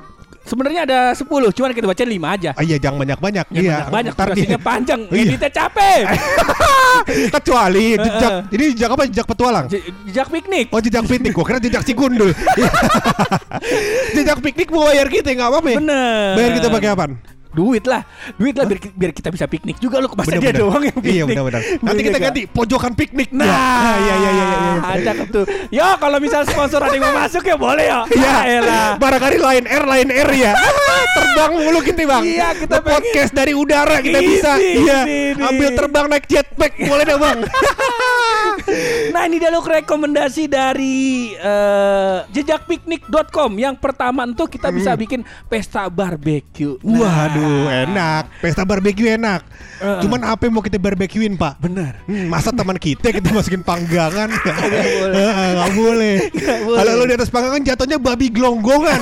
Sebenarnya 0.47 0.81
ada 0.87 0.99
10, 1.11 1.27
cuman 1.51 1.69
kita 1.69 1.83
baca 1.85 1.99
5 2.01 2.27
aja. 2.31 2.49
Ah, 2.51 2.63
iya, 2.63 2.79
jangan 2.79 3.03
banyak-banyak. 3.03 3.45
Ya, 3.51 3.59
iya, 3.59 3.77
banyak, 3.85 4.15
durasinya 4.15 4.55
panjang, 4.57 4.99
Iya. 5.09 5.23
editnya 5.27 5.51
capek. 5.51 6.01
Kecuali 7.35 7.85
jejak 8.05 8.31
ini 8.49 8.65
jejak 8.71 8.89
apa? 8.89 9.03
Jejak 9.05 9.27
petualang. 9.27 9.65
Je- 9.67 9.83
Jejak 10.07 10.27
piknik. 10.29 10.71
Oh 10.71 10.79
jejak 10.79 11.03
piknik, 11.03 11.31
gua 11.31 11.45
kira 11.45 11.59
jejak 11.59 11.83
cigundul. 11.83 12.31
Iya. 12.31 12.71
jejak 14.15 14.39
piknik 14.39 14.67
mau 14.69 14.87
bayar 14.87 15.07
kita 15.07 15.29
nggak 15.29 15.49
apa-apa 15.49 15.67
ya? 15.69 15.77
Bener. 15.77 16.31
Bayar 16.33 16.51
kita 16.55 16.67
pakai 16.69 16.89
apaan? 16.89 17.11
Duit 17.57 17.81
lah, 17.89 18.05
duit 18.37 18.53
lah 18.53 18.69
biar, 18.69 18.79
biar 18.93 19.11
kita 19.17 19.33
bisa 19.33 19.49
piknik 19.49 19.81
juga 19.81 19.97
lu 19.97 20.05
masa 20.13 20.37
dia 20.37 20.53
doang 20.53 20.77
yang 20.85 20.93
piknik. 20.93 21.17
Iya 21.17 21.23
benar-benar. 21.25 21.61
Nanti 21.81 22.01
kita 22.05 22.17
ganti 22.21 22.41
pojokan 22.45 22.93
piknik. 22.93 23.33
Nah, 23.33 23.49
Ya. 23.49 23.57
iya 24.05 24.13
iya 24.13 24.29
iya 24.29 24.29
iya. 24.29 24.57
iya. 24.61 24.81
Ada 24.85 25.11
tuh. 25.33 25.45
Yo, 25.73 25.87
kalau 25.97 26.17
misal 26.21 26.45
sponsor 26.45 26.85
ada 26.85 26.93
yang 26.93 27.09
mau 27.09 27.17
masuk 27.17 27.41
ya 27.41 27.57
boleh 27.57 27.85
ya. 27.89 28.05
Iya, 28.13 28.35
elah. 28.61 28.87
barangkali 29.01 29.37
Lion 29.41 29.65
Air, 29.65 29.83
Lion 29.89 30.09
Air 30.13 30.29
ya. 30.37 30.53
terbang 31.17 31.51
mulu 31.57 31.79
kita 31.81 32.01
bang. 32.05 32.23
Iya, 32.23 32.47
kita 32.53 32.77
pengen- 32.77 32.93
podcast 33.01 33.31
dari 33.33 33.53
udara 33.57 33.97
kita 34.05 34.19
bisa. 34.21 34.51
Iya, 34.61 34.99
ambil 35.41 35.69
terbang 35.73 36.05
naik 36.13 36.25
jetpack 36.29 36.77
boleh 36.77 37.03
deh 37.09 37.17
bang. 37.17 37.39
Nah 39.13 39.21
ini 39.25 39.39
dia 39.39 39.49
lu 39.49 39.63
rekomendasi 39.63 40.47
dari 40.47 41.31
eh, 41.33 42.17
jejakpiknik.com 42.31 43.51
Yang 43.55 43.75
pertama 43.79 44.27
itu 44.27 44.45
kita 44.47 44.69
bisa 44.69 44.93
bikin 44.93 45.23
pesta 45.47 45.87
barbecue 45.87 46.75
Nah, 46.83 47.29
Waduh, 47.29 47.67
enak. 47.87 48.23
Pesta 48.43 48.63
barbeque 48.67 49.15
enak. 49.17 49.41
Heeh. 49.77 50.01
Cuman 50.03 50.25
apa 50.25 50.49
yang 50.49 50.57
mau 50.57 50.63
kita 50.65 50.81
barbequein, 50.81 51.37
Pak? 51.37 51.61
Bener 51.61 51.99
Hmm, 52.07 52.31
masa 52.31 52.49
teman 52.55 52.79
kita 52.79 53.11
kita 53.11 53.29
masukin 53.33 53.61
panggangan 53.61 54.31
boleh. 55.77 56.15
Nggak 56.33 56.59
boleh. 56.65 56.77
Kalau 56.81 56.91
lu 56.97 57.03
di 57.05 57.15
atas 57.15 57.29
panggangan 57.29 57.61
jatuhnya 57.63 57.97
babi 58.01 58.27
gelonggongan. 58.33 59.01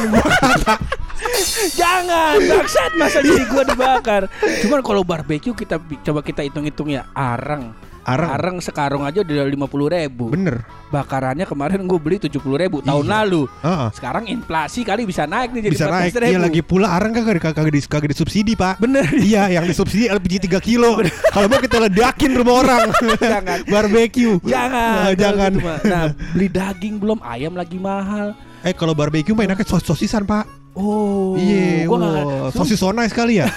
Jangan 1.75 2.37
bangsat 2.37 2.91
masa 2.99 3.19
jadi 3.23 3.47
gua 3.49 3.63
dibakar 3.65 4.29
Cuman 4.61 4.79
kalau 4.85 5.01
barbecue 5.01 5.55
kita 5.55 5.81
coba 5.81 6.19
kita 6.21 6.45
hitung-hitung 6.45 6.91
ya 6.91 7.07
Arang 7.15 7.73
Areng. 8.05 8.29
Areng 8.31 8.57
sekarung 8.59 9.01
aja 9.01 9.19
udah 9.19 9.45
lima 9.45 9.65
puluh 9.65 9.89
ribu. 9.89 10.29
Bener. 10.29 10.61
Bakarannya 10.87 11.43
kemarin 11.43 11.81
gue 11.81 11.97
beli 11.97 12.17
tujuh 12.19 12.37
puluh 12.37 12.55
ribu 12.55 12.77
tahun 12.79 13.01
Iya. 13.01 13.13
lalu. 13.19 13.41
Heeh. 13.59 13.87
Sekarang 13.91 14.23
inflasi 14.25 14.81
kali 14.81 15.03
bisa 15.03 15.25
naik 15.25 15.49
nih 15.51 15.61
jadi 15.63 15.73
Bisa 15.73 15.87
naik. 15.89 16.13
14.000. 16.13 16.29
Iya 16.29 16.39
lagi 16.39 16.61
pula 16.61 16.87
areng 16.91 17.11
kagak 17.11 17.41
kagak 17.41 17.53
kagak, 17.57 17.73
dis- 17.73 17.89
kagak 17.89 18.09
disubsidi, 18.09 18.53
Pak. 18.53 18.77
Bener. 18.77 19.03
Iya, 19.25 19.49
yang 19.51 19.65
disubsidi 19.65 20.05
LPG 20.05 20.45
3 20.45 20.61
kilo. 20.69 21.01
Kalau 21.27 21.47
mau 21.47 21.57
kita 21.57 21.81
ledakin 21.81 22.31
rumah 22.31 22.55
orang. 22.61 22.81
Jangan. 23.17 23.59
Barbecue. 23.73 24.37
Jangan, 24.39 24.93
Nah, 25.01 25.13
jangan. 25.17 25.51
gitu. 25.51 25.69
Nah, 25.83 26.05
beli 26.31 26.47
daging 26.47 26.95
belum, 26.97 27.19
ayam 27.19 27.53
lagi 27.53 27.75
mahal. 27.75 28.37
Eh 28.61 28.71
kalau 28.71 28.93
barbecue 28.93 29.33
mah 29.33 29.43
enaknya 29.43 29.61
sos 29.63 29.81
sosisan, 29.81 30.23
Pak. 30.23 30.64
Oh, 30.75 31.39
Iya, 31.39 31.87
gua 31.87 31.97
wah, 31.97 32.51
sosis 32.51 32.75
so 32.75 32.91
nice 32.91 33.15
sekali 33.15 33.39
ya. 33.39 33.47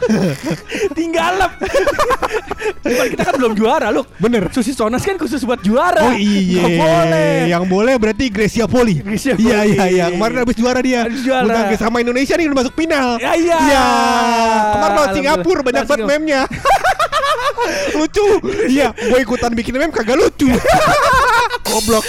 tinggal 0.98 1.38
lep. 1.38 1.52
Cuman 2.82 3.06
kita 3.10 3.22
kan 3.22 3.34
belum 3.36 3.52
juara, 3.54 3.92
loh. 3.92 4.06
Bener. 4.16 4.48
Susi 4.50 4.72
Sonas 4.72 5.04
kan 5.04 5.14
khusus 5.14 5.42
buat 5.44 5.60
juara. 5.60 6.02
Oh 6.02 6.16
iya, 6.16 6.62
boleh. 6.78 7.34
yang 7.46 7.64
boleh 7.68 7.94
berarti 8.00 8.26
Gracia 8.32 8.66
Poli. 8.66 8.98
Gracia 8.98 9.36
Iya 9.36 9.60
Poli. 9.60 9.70
iya 9.70 9.84
iya, 9.86 10.04
kemarin 10.10 10.36
habis 10.42 10.56
juara 10.56 10.80
dia. 10.80 11.06
Habis 11.06 11.22
juara. 11.22 11.46
Tangkis 11.46 11.78
sama 11.78 12.00
Indonesia 12.00 12.34
nih 12.34 12.46
udah 12.50 12.58
masuk 12.58 12.74
final. 12.74 13.08
Ya, 13.18 13.32
iya. 13.36 13.58
Iya. 13.60 13.86
Kemarin 14.74 14.94
lawan. 14.96 15.14
Singapura 15.14 15.60
banyak 15.62 15.84
banget 15.86 16.06
meme-nya. 16.06 16.40
lucu. 17.98 18.26
Iya, 18.66 18.88
gue 18.96 19.18
ikutan 19.20 19.52
bikin 19.52 19.76
meme 19.76 19.92
kagak 19.92 20.16
lucu. 20.16 20.48
Goblok. 21.70 22.04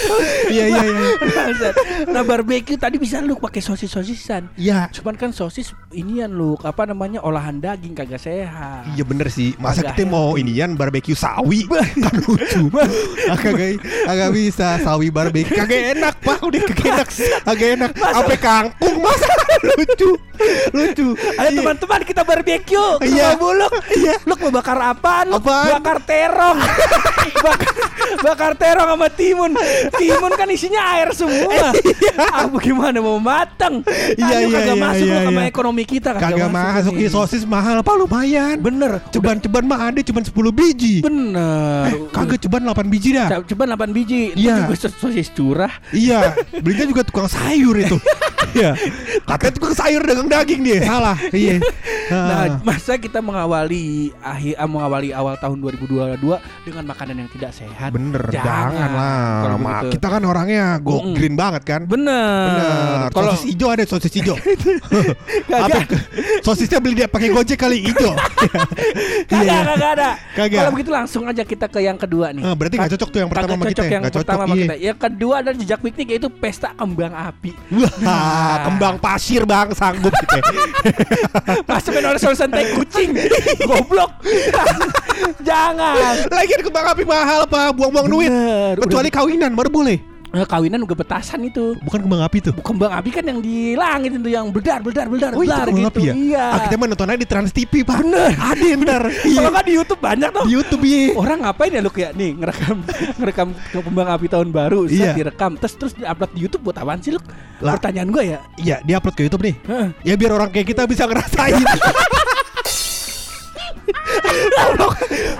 Iya 0.48 0.64
iya 0.68 0.82
iya. 0.82 1.70
Nah 2.06 2.22
barbecue 2.22 2.74
tadi 2.74 2.96
bisa 2.96 3.18
lu 3.18 3.36
pakai 3.36 3.58
sosis 3.58 3.88
sosisan. 3.88 4.50
Iya. 4.54 4.90
Cuman 4.90 5.14
kan 5.14 5.30
sosis 5.30 5.70
inian 5.90 6.28
lu 6.28 6.58
apa 6.60 6.84
namanya 6.84 7.20
olahan 7.20 7.58
daging 7.58 7.94
kagak 7.94 8.18
sehat. 8.18 8.90
Iya 8.90 9.02
bener 9.02 9.28
sih. 9.28 9.54
Masa 9.56 9.82
Agak 9.82 9.94
kita 9.94 10.08
mau 10.08 10.34
inian 10.34 10.74
barbecue 10.74 11.14
sawi 11.14 11.64
kan 12.02 12.14
lucu. 12.20 12.68
Ah, 13.26 13.36
Kagak 13.36 13.78
kagak 13.80 14.30
bisa 14.32 14.68
sawi 14.78 15.08
barbecue. 15.08 15.54
Kagak 15.54 15.82
enak 15.94 16.14
pak. 16.18 16.38
Udah 16.42 16.60
kagak 16.64 16.86
enak. 16.88 17.08
Kagak 17.42 17.68
enak. 17.76 17.90
Apa 17.94 18.34
kangkung 18.36 18.96
masa 18.98 19.30
lucu. 19.68 20.10
Lucu. 20.72 21.08
Ayo 21.38 21.48
Iya. 21.48 21.58
teman-teman 21.60 22.00
kita 22.02 22.22
barbecue 22.22 22.88
ke 22.98 23.06
Iya. 23.06 23.36
Buluk. 23.36 23.72
Iya. 23.92 24.14
Lu 24.24 24.34
mau 24.36 24.50
bakar 24.50 24.78
apaan? 24.80 25.30
Lu 25.30 25.38
Apaan? 25.38 25.78
bakar 25.78 25.98
terong. 26.02 26.58
bakar, 27.46 27.72
bakar 28.20 28.52
terong 28.54 28.88
sama 28.94 29.08
timun. 29.08 29.52
Timun 29.96 30.32
kan 30.34 30.48
isinya 30.48 30.80
air 30.96 31.10
semua. 31.12 31.70
Ah 32.32 32.46
gimana 32.60 33.00
mau 33.00 33.16
matang? 33.18 33.82
Iya, 34.14 34.46
iya, 34.46 34.58
kagak 34.62 34.76
iya, 34.76 34.84
masuk 34.84 35.06
iya, 35.06 35.14
lu 35.16 35.26
sama 35.26 35.42
iya. 35.42 35.48
ekonomi 35.48 35.82
kita 35.84 36.08
Kagak 36.16 36.48
masuk. 36.48 36.92
Ih, 36.96 37.08
sosis 37.08 37.42
mahal 37.44 37.80
apa 37.80 37.92
lumayan. 37.96 38.56
Bener. 38.60 39.00
Ceban-ceban 39.10 39.64
mah 39.64 39.90
ada 39.90 40.00
cuman 40.00 40.22
10 40.22 40.32
biji. 40.52 40.94
Bener. 41.02 41.88
Eh, 41.88 42.08
kagak 42.12 42.38
ceban 42.40 42.62
8 42.64 42.88
biji 42.88 43.16
dah. 43.16 43.28
Coba 43.42 43.64
8 43.68 43.90
biji. 43.90 44.32
Itu 44.32 44.44
Iya. 44.44 44.54
juga 44.64 44.74
sos- 44.76 44.96
sosis 44.96 45.28
curah. 45.32 45.72
Iya, 45.90 46.36
belinya 46.60 46.86
juga 46.88 47.02
tukang 47.04 47.28
sayur 47.28 47.76
itu. 47.76 47.96
Iya. 48.52 48.76
Katanya 49.24 49.52
tukang 49.56 49.72
sayur 49.72 50.04
dagang 50.04 50.28
daging 50.28 50.60
dia. 50.60 50.84
Salah. 50.84 51.16
Iya. 51.32 51.56
Nah, 52.12 52.44
Ah. 52.44 52.60
masa 52.60 53.00
kita 53.00 53.24
mengawali 53.24 54.12
akhir 54.20 54.52
ah, 54.60 54.68
mengawali 54.68 55.16
awal 55.16 55.32
tahun 55.40 55.64
2022 55.64 56.20
dengan 56.60 56.84
makanan 56.84 57.24
yang 57.24 57.30
tidak 57.32 57.56
sehat? 57.56 57.88
Bener, 57.92 58.24
Jangan. 58.32 58.72
jangan, 58.72 58.90
lah. 58.96 59.56
Ma, 59.60 59.74
kita 59.84 60.06
kan 60.08 60.22
orangnya 60.24 60.80
go 60.80 60.96
Mm-mm. 60.98 61.12
green 61.12 61.36
banget 61.36 61.62
kan. 61.62 61.80
Bener. 61.84 62.48
Bener. 62.48 63.12
Kalau 63.12 63.36
sosis 63.36 63.46
hijau 63.52 63.68
ada 63.68 63.84
sosis 63.84 64.12
hijau. 64.16 64.36
kagak, 65.52 65.84
Apa? 65.84 65.96
Sosisnya 66.40 66.80
beli 66.80 66.94
dia 66.96 67.06
pakai 67.06 67.28
gojek 67.28 67.60
kali 67.60 67.84
hijau. 67.84 68.16
kagak, 69.30 69.44
Iya. 69.44 69.58
kagak 69.68 69.90
ada. 70.00 70.10
Kagak. 70.32 70.58
Kalau 70.64 70.72
begitu 70.72 70.90
langsung 70.90 71.22
aja 71.28 71.44
kita 71.44 71.68
ke 71.68 71.84
yang 71.84 72.00
kedua 72.00 72.32
nih. 72.32 72.42
Ah, 72.42 72.54
berarti 72.56 72.80
nggak 72.80 72.92
cocok 72.96 73.08
tuh 73.12 73.18
yang 73.20 73.28
pertama 73.28 73.44
Kagak 73.44 73.52
sama 73.52 73.64
kita 73.68 73.76
cocok 73.76 73.84
ya? 73.84 73.92
yang 73.92 74.04
pertama 74.08 74.42
sama 74.42 74.54
iya. 74.54 74.62
kita. 74.64 74.74
Yang 74.80 74.98
kedua 74.98 75.34
adalah 75.38 75.56
jejak 75.60 75.80
piknik 75.84 76.06
yaitu 76.08 76.28
pesta 76.32 76.68
kembang 76.72 77.12
api. 77.12 77.50
Wah, 77.76 78.56
kembang 78.64 78.96
pasir 78.96 79.42
bang 79.44 79.68
sanggup 79.76 80.14
kita. 80.24 80.38
Masa 81.68 81.88
main 81.92 82.06
orang 82.08 82.20
soal 82.20 82.32
santai 82.32 82.72
kucing. 82.72 83.12
Goblok. 83.62 84.10
Jangan. 85.42 86.14
Lagian 86.30 86.60
kembang 86.62 86.86
api 86.88 87.04
mahal 87.04 87.44
pak, 87.44 87.74
buang-buang 87.82 88.06
duit. 88.08 88.30
Bener, 88.30 88.74
Kecuali 88.78 89.08
kawinan 89.10 89.50
baru 89.52 89.66
boleh. 89.68 89.98
Eh, 90.32 90.48
kawinan 90.48 90.80
juga 90.80 90.96
petasan 90.96 91.44
itu. 91.44 91.76
Bukan 91.84 92.08
kembang 92.08 92.24
api 92.24 92.40
tuh. 92.40 92.56
Kembang 92.64 92.88
api 92.88 93.12
kan 93.12 93.20
yang 93.20 93.44
di 93.44 93.76
langit 93.76 94.16
itu 94.16 94.32
yang 94.32 94.48
beldar 94.48 94.80
beldar 94.80 95.04
beldar 95.04 95.36
Oh 95.36 95.44
kembang 95.44 95.68
gitu. 95.76 95.92
api 95.92 96.00
ya? 96.08 96.14
Iya. 96.16 96.44
Ah, 96.48 96.60
kita 96.64 96.74
mah 96.80 96.88
nonton 96.88 97.04
aja 97.04 97.20
di 97.20 97.28
Trans 97.28 97.52
TV 97.52 97.84
pak. 97.84 98.00
Bener. 98.00 98.32
Ada 98.32 98.64
ntar. 98.80 99.02
Kalau 99.36 99.50
nggak 99.52 99.66
di 99.68 99.72
YouTube 99.76 100.00
banyak 100.00 100.30
tuh. 100.32 100.44
Di 100.48 100.52
YouTube 100.56 100.82
iya. 100.88 101.12
Orang 101.12 101.38
ngapain 101.44 101.68
ya 101.68 101.80
lu 101.84 101.92
kayak 101.92 102.16
nih 102.16 102.30
ngerekam 102.32 102.76
ngerekam 103.20 103.48
kembang 103.76 104.08
api 104.08 104.26
tahun 104.32 104.48
baru, 104.48 104.88
Iya. 104.88 105.12
direkam, 105.12 105.60
terus 105.60 105.76
terus 105.76 105.92
diupload 105.92 106.30
di 106.32 106.40
YouTube 106.40 106.62
buat 106.64 106.80
apaan 106.80 107.04
sih 107.04 107.12
lu? 107.12 107.20
Lah. 107.60 107.76
Pertanyaan 107.76 108.08
gua 108.08 108.24
ya. 108.24 108.38
Iya, 108.56 108.76
dia 108.80 108.96
upload 108.96 109.12
ke 109.12 109.28
YouTube 109.28 109.44
nih. 109.44 109.54
Heeh. 109.68 109.88
Ya 110.00 110.14
biar 110.16 110.32
orang 110.32 110.48
kayak 110.48 110.64
kita 110.64 110.88
bisa 110.88 111.04
ngerasain. 111.04 111.60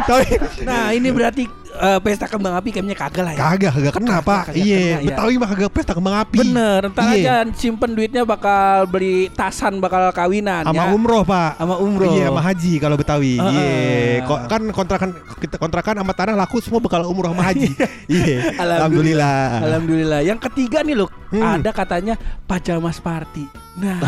Tapi 0.04 0.37
Nah 0.62 0.92
ini 0.92 1.08
berarti 1.08 1.44
eh, 1.82 1.98
pesta 1.98 2.24
kembang 2.24 2.54
api 2.54 2.68
kayaknya 2.70 2.94
kagak 2.94 3.22
lah 3.22 3.32
ya. 3.34 3.40
kagak, 3.44 3.72
kagak 3.74 3.94
kena 3.94 4.16
pak. 4.18 4.42
Kagak 4.48 4.56
Iya, 4.56 4.78
ya. 4.78 4.96
Betawi 5.02 5.34
mah 5.34 5.48
kagak 5.50 5.70
pesta 5.70 5.92
kembang 5.92 6.16
api. 6.16 6.38
Bener, 6.38 6.80
ntar 6.88 7.02
Iya. 7.10 7.42
aja 7.42 7.52
simpen 7.52 7.90
duitnya 7.92 8.22
bakal 8.22 8.86
beli 8.86 9.26
tasan 9.30 9.76
bakal 9.76 10.08
kawinan 10.10 10.62
Sama 10.62 10.78
ya. 10.78 10.94
umroh 10.94 11.22
pak. 11.22 11.58
Sama 11.58 11.74
umroh. 11.76 12.06
Iya, 12.08 12.30
sama 12.30 12.40
haji 12.40 12.72
kalau 12.78 12.94
Betawi. 12.94 13.34
Heeh. 13.36 13.50
Iya, 13.52 14.24
kok 14.24 14.40
kan 14.46 14.62
kontrakan 14.70 15.10
kita 15.36 15.56
kontrakan 15.56 15.94
sama 15.98 16.12
tanah 16.12 16.34
laku 16.36 16.56
semua 16.58 16.78
bakal 16.78 17.02
umroh 17.04 17.34
sama 17.34 17.42
haji. 17.44 17.70
Iya. 18.06 18.38
Alhamdulillah. 18.62 19.60
Alhamdulillah. 19.60 20.20
Yang 20.22 20.38
ketiga 20.46 20.80
nih 20.80 20.94
loh, 20.94 21.10
Hmm. 21.28 21.58
ada 21.58 21.72
katanya 21.72 22.14
pajamas 22.44 22.96
party. 22.96 23.48
Nah, 23.74 23.98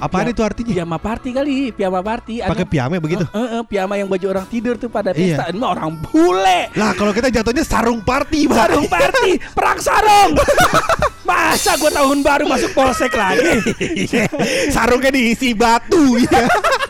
Apaan 0.00 0.26
Ya, 0.26 0.32
itu 0.32 0.42
artinya? 0.42 0.72
piyama 0.72 0.96
party 0.96 1.28
kali, 1.30 1.54
piyama 1.70 2.00
party. 2.00 2.40
Pakai 2.40 2.64
piyama 2.64 2.96
begitu. 2.96 3.24
Eh, 3.26 3.36
eh, 3.36 3.48
eh, 3.54 3.62
piyama 3.62 3.94
yang 3.94 4.08
baju 4.08 4.26
orang 4.26 4.46
tidur 4.48 4.74
tuh 4.74 4.88
pada 4.88 5.12
Iya. 5.12 5.36
pesta. 5.36 5.44
Ini 5.48 5.58
mah 5.60 5.70
orang 5.70 5.90
bule. 6.00 6.60
Lah 6.72 6.92
kalau 6.96 7.12
kita 7.12 7.28
jatuhnya 7.28 7.62
sarung 7.62 8.00
party, 8.00 8.48
Pak. 8.48 8.56
Sarung 8.56 8.86
party, 8.88 9.28
perang 9.52 9.78
sarung. 9.78 10.32
Masa 11.28 11.76
gua 11.76 11.92
tahun 11.92 12.18
baru 12.20 12.44
masuk 12.44 12.74
polsek 12.74 13.14
lagi? 13.14 13.60
Sarungnya 14.68 15.12
diisi 15.12 15.54
batu 15.54 16.18
ya. 16.18 16.42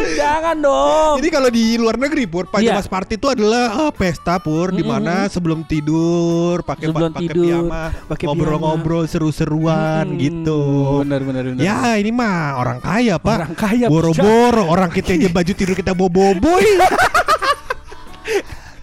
Jangan 0.20 0.56
dong. 0.58 1.14
Jadi 1.18 1.28
kalau 1.28 1.48
di 1.48 1.64
luar 1.74 1.96
negeri 1.96 2.24
pur 2.24 2.44
pajamas 2.46 2.84
Iya. 2.84 2.92
party 2.92 3.14
itu 3.14 3.26
adalah 3.26 3.64
eh, 3.80 3.92
pesta 3.92 4.36
pur 4.36 4.68
di 4.68 4.82
mana 4.82 5.26
sebelum 5.26 5.62
tidur 5.62 6.60
pakai 6.62 6.88
pakai 6.88 7.26
piyama, 7.28 7.92
pakai 8.06 8.24
ngobrol-ngobrol 8.26 9.04
seru-seruan 9.04 10.04
Hmm, 10.04 10.18
gitu. 10.18 10.60
Benar 11.02 11.20
benar 11.22 11.42
benar. 11.46 11.62
Ya 11.62 11.94
ini 11.94 12.10
mah 12.10 12.56
orang 12.56 12.78
kaya 12.78 13.16
pak 13.16 13.36
Orang 13.38 13.54
kaya, 13.54 13.86
Boro-boro 13.86 14.64
Orang 14.66 14.88
kita 14.88 15.12
aja 15.12 15.28
baju 15.28 15.52
tidur 15.52 15.74
kita 15.74 15.92
bobo-boboy 15.92 16.62
Ya 16.62 16.88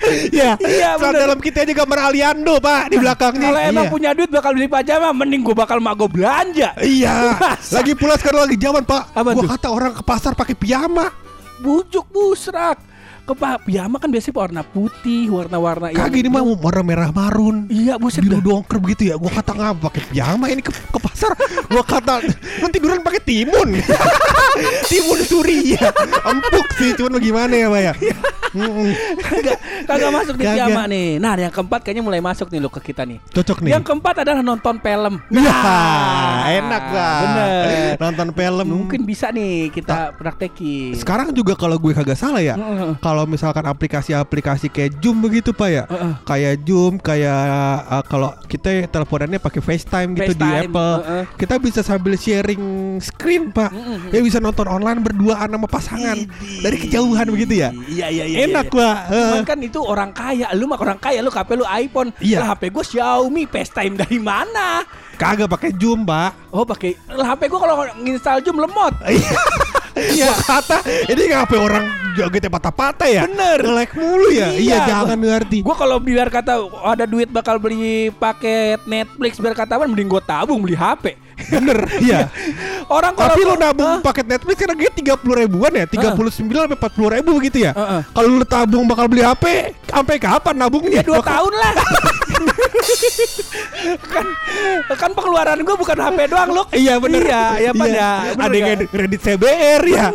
Iya, 0.09 0.51
Saat 0.95 0.99
bener. 0.99 1.21
dalam 1.23 1.39
kita 1.39 1.61
aja 1.61 1.73
gambar 1.75 1.99
Aliando 2.03 2.53
pak 2.57 2.81
Di 2.87 2.97
belakangnya 2.97 3.47
Kalau 3.47 3.61
emang 3.61 3.85
Iya. 3.85 3.93
punya 3.93 4.09
duit 4.11 4.29
bakal 4.29 4.51
beli 4.51 4.65
pajama, 4.65 5.09
mending 5.13 5.41
gua 5.41 5.55
bakal 5.59 5.77
mago 5.77 6.05
belanja. 6.05 6.73
Iya? 6.75 7.37
Lagi 7.75 7.93
pula 7.93 8.15
sekarang 8.15 8.43
lagi 8.43 8.57
zaman 8.57 8.83
pak 8.83 9.13
Apa 9.13 9.29
Gua 9.31 9.43
tuh? 9.43 9.49
kata 9.51 9.67
orang 9.67 9.91
ke 9.93 10.01
pasar 10.01 10.33
pakai 10.33 10.53
piyama 10.53 11.07
Bujuk 11.59 12.07
busrak. 12.09 12.79
Kepa 13.29 13.61
piyama 13.61 14.01
kan 14.01 14.09
biasanya 14.09 14.33
warna 14.35 14.61
putih, 14.63 15.29
warna-warna 15.29 15.93
yang- 15.93 16.01
Kagak 16.01 16.17
ini 16.17 16.27
mah 16.27 16.41
warna 16.41 16.81
merah 16.81 17.09
marun 17.09 17.69
Iya, 17.69 17.95
buset 17.95 18.19
biru 18.19 18.41
dongker 18.41 18.81
begitu 18.81 19.05
ya 19.05 19.15
gua 19.15 19.29
kata 19.29 19.53
ngapa 19.53 19.85
pakai 19.85 20.01
piyama 20.07 20.49
ini 20.49 20.59
ke, 20.59 20.73
ke 20.73 20.97
pasar 20.99 21.37
gua 21.67 21.83
kata 21.83 22.25
nanti 22.57 22.73
tiduran 22.73 22.99
pakai 22.99 23.21
timun 23.21 23.69
timun 24.89 25.19
suri 25.21 25.77
ya 25.77 25.93
empuk 26.25 26.67
sih 26.73 26.91
cuman 26.93 27.21
bagaimana 27.21 27.53
ya 27.53 27.67
pak 27.67 27.81
ya 27.83 27.93
Mm-mm. 28.49 28.89
kagak 29.21 29.57
kagak 29.85 30.09
masuk 30.09 30.33
di 30.33 30.41
piyama 30.43 30.89
nih. 30.89 31.21
Nah, 31.21 31.37
yang 31.37 31.53
keempat 31.53 31.85
kayaknya 31.85 32.01
mulai 32.01 32.17
masuk 32.17 32.49
nih 32.49 32.57
lo 32.57 32.65
ke 32.67 32.81
kita 32.81 33.05
nih. 33.05 33.21
cocok 33.29 33.61
nih 33.61 33.77
Yang 33.77 33.83
keempat 33.85 34.15
adalah 34.19 34.41
nonton 34.41 34.81
film. 34.81 35.21
Ya, 35.29 35.37
Nah, 35.37 36.49
enak 36.49 36.83
lah. 36.89 37.17
Bener. 37.21 37.93
Nonton 38.01 38.27
film. 38.33 38.65
Mungkin 38.65 39.05
bisa 39.05 39.29
nih 39.29 39.69
kita 39.69 40.17
praktekin. 40.17 40.97
Sekarang 40.97 41.29
juga 41.29 41.53
kalau 41.53 41.77
gue 41.77 41.93
kagak 41.93 42.17
salah 42.17 42.41
ya, 42.41 42.57
Heeh. 42.57 42.97
Kalau 43.19 43.35
misalkan 43.35 43.67
aplikasi-aplikasi 43.67 44.71
kayak 44.71 45.03
Zoom 45.03 45.19
begitu 45.19 45.51
pak 45.51 45.67
ya, 45.67 45.83
Heeh. 45.91 46.13
kayak 46.23 46.63
Zoom, 46.63 47.03
kayak 47.03 47.35
uh, 47.83 47.99
kalau 48.07 48.31
kita 48.47 48.87
teleponannya 48.87 49.43
pakai 49.43 49.59
FaceTime 49.59 50.15
gitu 50.15 50.39
di 50.39 50.47
FaceTime, 50.47 50.71
Apple, 50.71 50.95
heeh. 51.03 51.23
kita 51.35 51.55
bisa 51.59 51.83
sambil 51.83 52.15
sharing 52.15 52.63
screen 53.03 53.51
pak, 53.51 53.75
Mm-mm. 53.75 54.07
ya 54.15 54.23
bisa 54.23 54.39
nonton 54.39 54.71
online 54.71 55.03
berduaan 55.03 55.51
sama 55.51 55.67
pasangan 55.67 56.15
Idih. 56.15 56.63
dari 56.63 56.77
kejauhan 56.79 57.27
begitu 57.27 57.59
ya. 57.59 57.75
Iya 57.91 58.07
iya 58.07 58.23
iya. 58.23 58.37
Enak 58.47 58.71
iya. 58.71 58.79
pak. 58.79 58.95
Cuman 59.11 59.43
Eh, 59.43 59.47
kan 59.51 59.59
itu 59.59 59.79
orang 59.83 60.11
kaya, 60.15 60.47
lu 60.55 60.63
mah 60.71 60.79
orang 60.79 60.95
kaya, 60.95 61.19
lu 61.19 61.27
HP 61.27 61.59
lu 61.59 61.67
iPhone, 61.67 62.15
Iya. 62.23 62.39
lah 62.39 62.55
HP 62.55 62.71
gue 62.71 62.83
Xiaomi, 62.87 63.43
FaceTime 63.51 63.99
dari 63.99 64.15
mana? 64.15 64.87
kagak 65.19 65.51
pakai 65.51 65.75
Zoom 65.75 66.07
pak. 66.07 66.31
Oh 66.55 66.63
pakai, 66.63 66.95
lah 67.11 67.35
HP 67.35 67.51
gue 67.51 67.59
kalau 67.59 67.83
nginstal 67.99 68.39
Zoom 68.39 68.63
lemot. 68.63 68.95
Iya. 69.99 70.31
Gua 70.31 70.37
kata 70.47 70.77
ini 71.11 71.27
HP 71.27 71.59
orang 71.59 71.83
jogetnya 72.19 72.49
patah-patah 72.49 73.07
ya. 73.07 73.23
Bener. 73.23 73.59
Nge-lag 73.61 73.91
mulu 73.93 74.27
ya. 74.29 74.47
Iya, 74.49 74.59
Iya, 74.59 74.77
jangan 74.85 75.17
ngerti. 75.17 75.57
Gue 75.61 75.73
kalau 75.73 75.97
biar 75.97 76.27
kata 76.27 76.53
ada 76.83 77.03
duit 77.03 77.27
bakal 77.27 77.55
beli 77.55 78.11
paket 78.13 78.83
Netflix 78.83 79.37
biar 79.37 79.53
kata 79.53 79.75
apa 79.75 79.85
mending 79.85 80.07
gue 80.07 80.21
tabung 80.21 80.59
beli 80.59 80.73
HP. 80.73 81.15
Bener, 81.39 81.79
iya. 82.03 82.27
Orang 82.85 83.15
kalau 83.15 83.31
Tapi 83.31 83.41
lu 83.41 83.55
gua- 83.55 83.63
nabung 83.63 84.03
paket 84.03 84.27
Netflix 84.27 84.55
kan 84.57 84.69
harganya 84.69 84.93
30 84.93 85.39
ribuan 85.39 85.71
ya 85.71 85.85
39 85.87 86.35
sampai 86.35 86.77
40 86.77 87.15
ribu 87.15 87.31
gitu 87.41 87.57
ya. 87.61 87.71
Kalau 88.05 88.27
lu 88.29 88.43
tabung 88.43 88.83
bakal 88.83 89.07
beli 89.07 89.23
HP 89.23 89.71
Sampai 89.87 90.19
kapan 90.19 90.55
nabungnya? 90.55 90.99
Ya 90.99 91.03
dua 91.03 91.17
Bakal- 91.17 91.31
tahun 91.39 91.53
lah. 91.55 91.73
Kan 94.09 94.25
kan 94.89 95.11
pengeluaran 95.13 95.61
gue 95.61 95.75
bukan 95.75 95.97
HP 95.97 96.19
doang 96.29 96.49
loh. 96.51 96.65
Iya 96.71 96.97
bener 96.97 97.21
Iya, 97.21 97.43
iya 97.59 97.71
Pan 97.75 97.87
ya. 97.89 98.11
Bener 98.33 98.45
Ada 98.49 98.55
yang 98.57 98.81
kredit 98.87 99.19
CBR 99.21 99.81
ya 99.85 100.05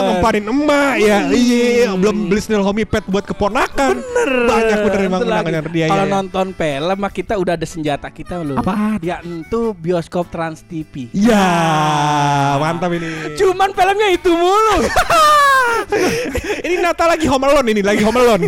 Ngempanin 0.00 0.44
emak 0.48 0.94
ya 0.98 1.18
Iya 1.28 1.88
Belum 1.94 2.26
beli 2.26 2.40
Snell 2.40 2.64
Homie 2.64 2.88
Pet 2.88 3.04
buat 3.06 3.22
keponakan 3.22 4.00
Bener 4.00 4.30
Banyak 4.48 4.78
bener 4.82 5.00
emang 5.06 5.20
kenangan 5.22 5.64
dia 5.70 5.86
Kalau 5.86 6.04
ya, 6.04 6.08
ya. 6.08 6.14
nonton 6.16 6.46
film 6.56 6.96
mah 6.96 7.12
kita 7.12 7.34
udah 7.36 7.54
ada 7.54 7.66
senjata 7.66 8.08
kita 8.10 8.40
loh. 8.40 8.58
Apaan? 8.58 8.98
Ya 9.00 9.20
itu 9.22 9.72
bioskop 9.76 10.26
Trans 10.28 10.64
TV. 10.66 11.08
Ya 11.14 11.46
Mantap 12.58 12.90
ini 12.92 13.36
Cuman 13.38 13.70
filmnya 13.72 14.08
itu 14.10 14.30
mulu. 14.32 14.76
Ini 16.60 16.76
Natal 16.78 17.10
lagi 17.10 17.26
Home 17.26 17.46
Alone 17.46 17.68
ini 17.72 17.82
Lagi 17.82 18.04
Home 18.04 18.14
Alone 18.14 18.46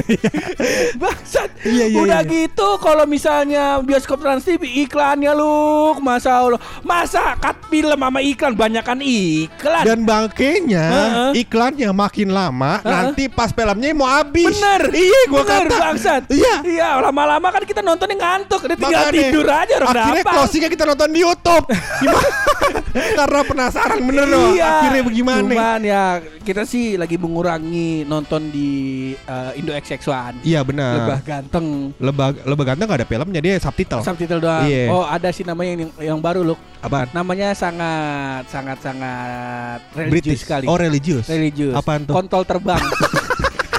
Bangsat. 1.00 1.50
Iya, 1.64 1.90
iya, 1.90 1.98
Udah 1.98 2.20
iya. 2.22 2.30
gitu 2.30 2.78
kalau 2.78 3.01
misalnya 3.04 3.78
bioskop 3.80 4.18
Trans 4.18 4.42
TV 4.42 4.66
iklannya 4.82 5.32
lu, 5.32 5.94
masa 5.98 6.38
Allah. 6.38 6.60
Masa 6.80 7.34
cut 7.36 7.56
film 7.66 7.96
sama 7.96 8.20
iklan? 8.20 8.52
Banyakan 8.52 8.98
iklan. 9.00 9.84
Dan 9.84 9.98
bangkainya 10.02 10.84
Heeh. 10.84 11.30
Iklannya 11.42 11.88
makin 11.90 12.30
lama 12.30 12.78
Heeh. 12.78 12.90
Nanti 12.92 13.24
pas 13.26 13.50
filmnya 13.50 13.92
mau 13.92 14.06
habis. 14.06 14.52
Bener. 14.52 14.82
Iya 14.92 15.20
gua 15.28 15.42
Bener 15.42 15.66
kata. 15.66 15.76
bangsat. 15.78 16.22
Iya. 16.28 16.54
Iya 16.62 16.88
lama-lama 17.00 17.48
kan 17.48 17.62
kita 17.62 17.80
nontonnya 17.80 18.16
ngantuk. 18.16 18.60
Dia 18.62 18.76
tinggal 18.76 19.02
Makanya, 19.08 19.22
tidur 19.26 19.46
aja 19.48 19.74
orang 19.78 19.90
Akhirnya 19.92 20.22
dapat 20.22 20.34
closingnya 20.34 20.70
kita 20.70 20.84
nonton 20.84 21.08
di 21.10 21.20
Youtube? 21.20 21.64
Karena 22.92 23.40
penasaran 23.42 24.00
bener 24.04 24.26
loh 24.28 24.52
Iya. 24.52 24.68
Akhirnya 24.84 25.02
bagaimana 25.02 25.40
Cuman 25.42 25.80
ya 25.80 26.04
Kita 26.44 26.62
sih 26.62 27.00
lagi 27.00 27.16
mengurangi 27.16 28.04
Nonton 28.04 28.52
di 28.52 28.70
eh, 29.16 29.58
Indo 29.58 29.72
XX1 29.72 30.44
Iya 30.44 30.60
benar. 30.62 30.94
Lebah 31.00 31.20
ganteng. 31.24 31.66
Lebah, 31.96 32.28
lebah 32.44 32.64
ganteng 32.64 32.88
gak 32.92 33.00
ada 33.00 33.08
filmnya 33.08 33.40
Dia 33.40 33.56
subtitle. 33.56 34.04
Subtitle 34.04 34.40
doang. 34.44 34.68
Iya. 34.68 34.92
Oh 34.92 35.04
ada 35.08 35.28
sih 35.32 35.42
namanya 35.42 35.88
yang, 35.88 35.90
yang 36.14 36.18
baru 36.20 36.44
loh 36.44 36.58
Apaan? 36.84 37.08
Namanya 37.16 37.56
sangat 37.56 38.44
Sangat 38.52 38.78
sangat 38.84 39.80
Religius 39.96 40.12
British 40.12 40.40
sekali. 40.44 40.64
Oh 40.68 40.76
religious 40.76 41.26
Religius. 41.26 41.72
Apaan 41.72 42.04
tuh? 42.04 42.12
Kontol 42.12 42.42
terbang 42.44 42.82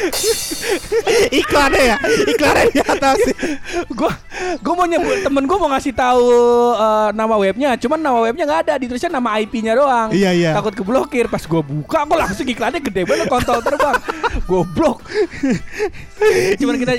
Iklannya 1.44 1.84
ya 1.84 1.98
Iklannya 2.04 2.66
di 2.72 2.82
atas 2.82 3.18
Gue 3.92 4.12
Gue 4.60 4.74
mau 4.74 4.88
nyebut 4.88 5.24
Temen 5.24 5.44
gue 5.48 5.58
mau 5.58 5.70
ngasih 5.72 5.94
tahu 5.96 6.28
eh, 6.76 7.10
Nama 7.16 7.36
webnya 7.40 7.70
Cuman 7.80 8.00
nama 8.00 8.20
webnya 8.24 8.44
nggak 8.48 8.62
ada 8.70 8.74
Ditulisnya 8.80 9.12
nama 9.14 9.40
IP-nya 9.40 9.74
doang 9.78 10.10
Iya, 10.12 10.32
iya. 10.36 10.52
Takut 10.56 10.74
keblokir 10.76 11.32
Pas 11.32 11.44
gue 11.44 11.62
buka 11.64 12.04
Kok 12.04 12.18
langsung 12.18 12.48
iklannya 12.48 12.82
gede 12.84 13.08
banget 13.08 13.28
Kontol 13.32 13.60
terbang 13.64 13.98
Goblok 14.46 15.04
Cuman 16.60 16.76
kita 16.80 16.94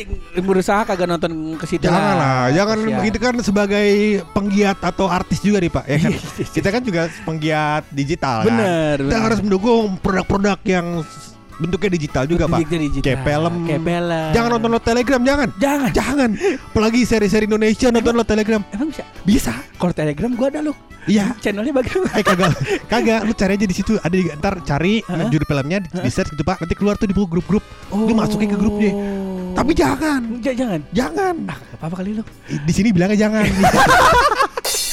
berusaha 0.44 0.84
kagak 0.84 1.08
nonton 1.08 1.56
ke 1.56 1.66
situ 1.68 1.86
Jangan 1.86 2.14
lah, 2.16 2.42
jangan 2.52 2.78
begitu 3.00 3.18
kan 3.20 3.34
sebagai 3.40 3.88
penggiat 4.32 4.78
atau 4.80 5.06
artis 5.08 5.40
juga 5.40 5.58
nih 5.60 5.72
Pak. 5.72 5.84
Ya 5.88 5.98
kan? 6.00 6.12
Kita 6.56 6.68
kan 6.72 6.82
juga 6.82 7.02
penggiat 7.24 7.82
digital 7.92 8.36
kan. 8.44 8.48
Bener, 8.50 8.96
Kita 9.00 9.08
bener. 9.08 9.24
harus 9.30 9.40
mendukung 9.44 9.96
produk-produk 10.00 10.58
yang 10.66 10.86
bentuknya 11.56 11.90
digital 11.92 12.24
juga 12.24 12.44
Pak. 12.44 12.58
Bentuknya 12.58 12.80
digital. 12.84 13.04
Kayak 13.04 13.20
film. 13.22 13.54
Kayak 13.64 13.82
film. 13.82 14.30
Jangan 14.32 14.50
nonton 14.50 14.70
lo 14.70 14.80
Telegram, 14.80 15.20
jangan. 15.20 15.48
Jangan 15.56 15.90
Jangan. 15.90 16.30
Apalagi 16.70 17.00
seri-seri 17.02 17.44
Indonesia 17.44 17.88
nonton 17.88 18.12
lo 18.12 18.24
Telegram. 18.24 18.60
Emang 18.70 18.88
bisa 18.88 19.04
Bisa. 19.22 19.52
Kalau 19.74 19.92
telegram 19.92 20.30
gue 20.32 20.46
ada 20.46 20.60
loh 20.60 20.76
Iya. 21.04 21.36
Channelnya 21.36 21.72
bagaimana 21.74 22.16
Eh 22.16 22.24
kagak, 22.24 22.52
kagak. 22.88 23.20
Lu 23.22 23.32
cari 23.32 23.52
aja 23.54 23.66
di 23.68 23.76
situ. 23.76 23.92
Ada 23.98 24.14
di, 24.14 24.24
ntar 24.34 24.54
cari 24.64 25.04
Hah? 25.04 25.28
judul 25.28 25.44
filmnya 25.44 25.78
di, 25.78 25.88
di 26.00 26.08
search 26.08 26.32
gitu 26.32 26.40
Pak. 26.42 26.64
Nanti 26.64 26.74
keluar 26.74 26.96
tuh 26.96 27.04
di 27.04 27.12
buku 27.12 27.28
grup-grup. 27.28 27.60
Lu 27.92 28.12
masukin 28.12 28.48
ke 28.48 28.56
grupnya. 28.56 28.92
Tapi 29.52 29.70
jangan, 29.70 30.40
Ja- 30.40 30.56
Jangan 30.56 30.80
jangan. 30.90 31.34
Ah 31.46 31.58
gak 31.60 31.76
apa-apa 31.78 31.96
kali 32.00 32.16
lo 32.16 32.24
Di 32.48 32.72
sini 32.72 32.88
bilangnya 32.90 33.20
jangan. 33.20 33.44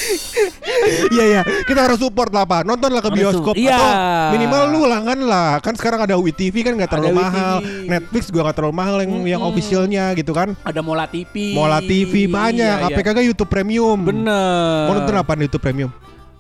Iya 1.12 1.24
iya, 1.28 1.42
kita 1.68 1.88
harus 1.88 2.00
support 2.00 2.32
lah 2.32 2.48
pak. 2.48 2.64
Nonton 2.64 2.92
lah 2.92 3.02
ke 3.04 3.12
bioskop 3.12 3.56
iya. 3.58 3.76
atau 3.76 3.90
minimal 4.36 4.62
lu 4.72 4.82
langgan 4.88 5.20
lah. 5.24 5.60
Kan 5.60 5.76
sekarang 5.76 6.04
ada 6.04 6.16
WeTV 6.16 6.56
kan 6.64 6.74
nggak 6.78 6.90
terlalu 6.92 7.12
Ada 7.12 7.20
mahal. 7.20 7.56
WeTV. 7.62 7.88
Netflix 7.90 8.24
juga 8.32 8.42
nggak 8.50 8.58
terlalu 8.58 8.76
mahal 8.76 8.96
yang 9.04 9.12
yang 9.38 9.42
Mm-mm. 9.42 9.52
officialnya 9.52 10.04
gitu 10.16 10.32
kan. 10.32 10.56
Ada 10.64 10.82
Mola 10.84 11.06
TV 11.08 11.56
Mola 11.56 11.80
TV 11.84 12.26
banyak. 12.28 12.78
Iya, 12.82 12.88
iya. 12.88 12.96
APK 12.96 13.08
kan 13.12 13.24
YouTube 13.24 13.50
Premium. 13.52 14.00
Bener 14.02 14.88
Mau 14.88 14.94
nonton 14.96 15.16
apa 15.16 15.32
di 15.36 15.48
YouTube 15.48 15.64
Premium? 15.64 15.92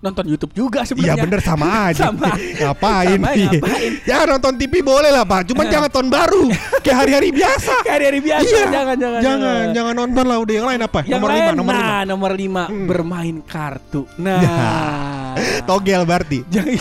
Nonton 0.02 0.26
YouTube 0.26 0.50
juga 0.52 0.82
Iya 0.82 0.90
sebenarnya 0.90 1.24
bener 1.24 1.42
sama 1.42 1.68
aja. 1.88 2.10
Sama. 2.10 2.34
ngapain? 2.34 3.18
Sama, 3.18 3.30
Iya. 3.32 3.50
ngapain? 3.54 3.92
Ya 4.02 4.18
nonton 4.26 4.54
TV 4.58 4.82
boleh 4.82 5.08
lah 5.08 5.22
pak. 5.24 5.46
Cuman 5.46 5.66
jangan 5.68 5.90
tahun 5.90 6.10
baru. 6.10 6.44
Kayak 6.82 6.98
hari-hari 7.06 7.30
biasa. 7.30 7.74
Kayak 7.86 7.98
hari 8.04 8.20
biasa 8.20 8.42
Iya. 8.44 8.64
Jangan 8.68 8.96
jangan 8.98 9.20
jangan, 9.22 9.64
jangan 9.72 9.94
nonton 9.96 10.26
lah. 10.26 10.38
Udah 10.38 10.54
yang 10.54 10.68
lain 10.68 10.82
apa? 10.82 11.00
Yang 11.02 11.14
nomor 11.16 11.30
lain, 11.30 11.38
lima, 11.40 11.52
nomor 11.54 11.74
nah, 11.74 11.82
lima. 11.82 12.00
nomor 12.04 12.32
lima 12.34 12.64
Hmm. 12.66 12.88
bermain 12.90 13.38
kartu. 13.46 14.02
Nah, 14.18 14.42
Togel 15.70 16.02
berarti. 16.04 16.40
jangan, 16.48 16.76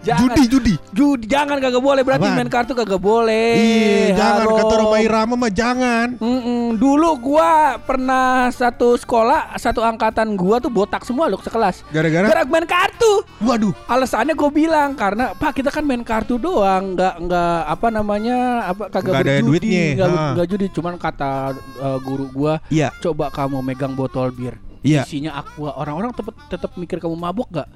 jangan, 0.00 0.18
Judi, 0.20 0.42
judi. 0.46 0.74
judi, 0.90 1.24
jangan 1.26 1.56
kagak 1.56 1.78
boleh 1.78 2.02
berarti 2.02 2.24
Apaan? 2.24 2.36
main 2.36 2.48
kartu 2.48 2.72
kagak 2.72 2.98
boleh. 2.98 3.50
Iya, 3.54 4.06
jangan 4.14 4.44
Halo. 4.44 4.56
kata 4.56 4.74
Roma 4.78 4.98
Irama 4.98 5.34
mah 5.34 5.50
jangan. 5.50 6.08
Mm-mm. 6.16 6.74
Dulu 6.74 7.10
gua 7.18 7.50
pernah 7.78 8.48
satu 8.48 8.94
sekolah, 8.94 9.54
satu 9.56 9.80
angkatan 9.80 10.34
gua 10.34 10.58
tuh 10.58 10.68
botak 10.68 11.02
semua 11.02 11.26
loh 11.26 11.38
sekelas. 11.38 11.84
Gara-gara 11.88 12.26
Gara 12.26 12.42
main 12.44 12.64
kartu. 12.64 13.22
waduh, 13.38 13.72
Alasannya 13.86 14.34
gue 14.34 14.50
bilang 14.50 14.92
karena 14.92 15.30
Pak 15.32 15.54
kita 15.54 15.70
kan 15.70 15.82
main 15.82 16.02
kartu 16.02 16.36
doang, 16.36 16.92
nggak 16.92 17.14
nggak 17.20 17.58
apa 17.66 17.86
namanya 17.88 18.38
apa 18.66 18.84
kagak 18.88 19.14
ada 19.16 19.38
berjudi, 19.38 19.46
duitnya, 19.46 19.82
nggak 19.94 20.08
ha. 20.10 20.24
nggak 20.34 20.46
judi. 20.48 20.66
Cuman 20.70 20.94
kata 20.96 21.32
uh, 21.78 21.98
guru 21.98 22.26
gua, 22.28 22.58
Iya. 22.68 22.90
coba 22.98 23.28
kamu 23.28 23.60
megang 23.60 23.92
botol 23.92 24.28
bir, 24.28 24.58
Iya. 24.82 25.02
isinya 25.04 25.38
aqua. 25.38 25.74
Orang-orang 25.74 26.14
tetap 26.14 26.34
tetap 26.48 26.70
mikir 26.78 26.98
kamu 26.98 27.18
mabuk 27.18 27.50
nggak? 27.50 27.68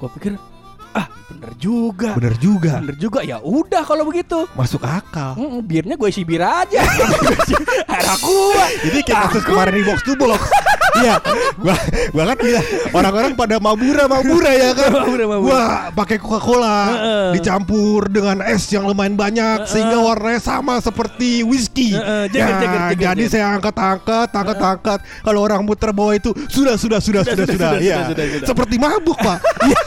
Gue 0.00 0.08
pikir 0.18 0.32
ah 0.92 1.08
bener 1.32 1.56
juga, 1.56 2.12
bener 2.12 2.36
juga. 2.36 2.76
bener 2.84 2.96
juga 3.00 3.24
ya 3.24 3.40
udah 3.40 3.80
kalau 3.86 4.04
begitu. 4.04 4.44
Masuk 4.52 4.84
akal. 4.84 5.32
Mm, 5.40 5.64
birnya 5.64 5.94
gue 5.96 6.08
isi 6.12 6.20
bir 6.20 6.44
aja. 6.44 6.84
Aqua. 8.12 8.64
Jadi 8.84 8.98
kayak 9.00 9.32
kasus 9.32 9.44
kemarin 9.48 9.80
di 9.80 9.84
box 9.88 10.04
to 10.04 10.12
box. 10.20 10.42
Iya, 10.92 11.14
gua 11.56 11.76
gua 12.12 12.24
kan 12.28 12.36
bilang 12.36 12.66
orang-orang 12.92 13.32
pada 13.32 13.56
mabura 13.56 14.04
mabura 14.04 14.52
ya 14.52 14.70
kan. 14.72 14.90
Mabura, 14.92 15.24
mabura. 15.24 15.46
Gua 15.46 15.62
pakai 15.94 16.16
Coca-Cola 16.16 16.76
Heeh. 16.86 17.28
dicampur 17.34 18.06
dengan 18.06 18.44
es 18.44 18.68
yang 18.68 18.84
lumayan 18.84 19.14
banyak 19.14 19.64
sehingga 19.64 19.96
warnanya 19.96 20.38
sama 20.38 20.78
seperti 20.78 21.40
whisky. 21.42 21.92
Heeh, 21.92 22.28
Ya, 22.28 22.44
jaget, 22.44 22.54
jaget, 22.54 22.78
jaget, 22.78 22.98
jadi 23.00 23.22
saya 23.26 23.46
angkat-angkat, 23.52 24.28
angkat-angkat. 24.30 24.98
Kalau 25.20 25.40
orang 25.40 25.60
muter 25.62 25.90
bawah 25.90 26.12
itu 26.12 26.30
sudah 26.46 26.76
sudah 26.76 27.00
sudah 27.00 27.22
sudah 27.22 27.44
sudah. 27.44 27.70
sudah, 27.72 27.80
Iya. 27.80 27.98
sudah, 28.12 28.24
sudah. 28.28 28.46
Seperti 28.48 28.74
mabuk, 28.76 29.16
Pak. 29.16 29.38
Iya. 29.62 29.80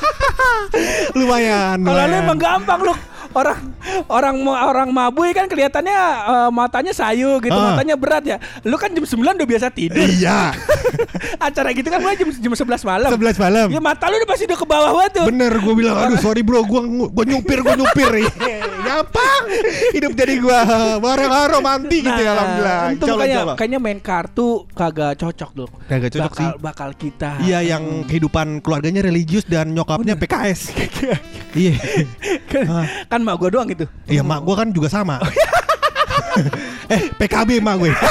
lumayan. 1.15 1.77
Kalau 1.79 2.01
emang 2.05 2.37
gampang 2.37 2.79
lu 2.81 2.93
orang 3.35 3.59
orang 4.07 4.35
orang 4.47 4.89
mabui 4.89 5.31
kan 5.31 5.45
kelihatannya 5.45 5.99
eh, 6.25 6.49
matanya 6.49 6.91
sayu 6.91 7.37
gitu, 7.39 7.51
Ah. 7.51 7.73
matanya 7.73 7.95
berat 7.95 8.23
ya. 8.25 8.37
Lu 8.61 8.75
kan 8.75 8.89
jam 8.89 9.03
9 9.03 9.35
udah 9.35 9.45
biasa 9.45 9.67
tidur. 9.69 10.01
Iya. 10.01 10.55
Acara 11.45 11.69
gitu 11.71 11.85
kan 11.85 11.99
mulai 11.99 12.15
jam 12.15 12.29
jam 12.29 12.51
11 12.51 12.81
malam. 12.83 13.09
11 13.11 13.35
malam. 13.37 13.67
Ya 13.69 13.79
mata 13.79 14.07
lu 14.07 14.15
udah 14.15 14.29
pasti 14.29 14.43
udah 14.45 14.55
ke 14.55 14.65
bawah 14.65 14.91
banget 14.93 15.11
tuh. 15.13 15.25
Bener 15.27 15.51
gue 15.53 15.73
bilang 15.73 15.95
aduh 15.97 16.17
sorry 16.17 16.41
bro 16.41 16.63
gue 16.63 16.81
gue 17.05 17.25
nyupir 17.27 17.59
gue 17.59 17.75
nyupir 17.75 18.11
gampang 18.85 19.43
hidup 19.91 20.13
jadi 20.13 20.33
gue 20.37 20.59
bareng 20.99 21.31
romantis 21.49 21.99
gitu 21.99 22.19
ya 22.19 22.31
alhamdulillah 22.31 22.73
Nah, 22.75 22.91
itu 22.91 22.97
Insya 22.97 23.05
Allah, 23.05 23.17
makanya, 23.17 23.39
Allah. 23.41 23.55
kayaknya 23.55 23.79
main 23.79 23.99
kartu 23.99 24.47
kagak 24.71 25.13
cocok 25.15 25.49
dong. 25.53 25.71
Kagak 25.85 26.09
cocok 26.11 26.31
bakal, 26.31 26.39
sih. 26.39 26.49
Bakal 26.61 26.89
kita. 26.95 27.29
iya 27.41 27.59
yang 27.61 27.83
kehidupan 28.05 28.59
keluarganya 28.59 29.01
religius 29.01 29.43
dan 29.43 29.71
nyokapnya 29.71 30.13
PKS 30.15 30.59
iya 31.55 31.75
kan, 32.45 32.63
Ah. 32.67 32.85
kan 33.07 33.21
mak 33.25 33.35
gua 33.35 33.49
doang 33.49 33.67
gitu. 33.67 33.89
iya 34.05 34.21
mak 34.21 34.39
gue 34.39 34.53
kan 34.53 34.69
juga 34.69 34.87
sama 34.87 35.17
eh 36.93 37.09
PKB 37.11 37.57
mak 37.59 37.75
gue 37.77 37.89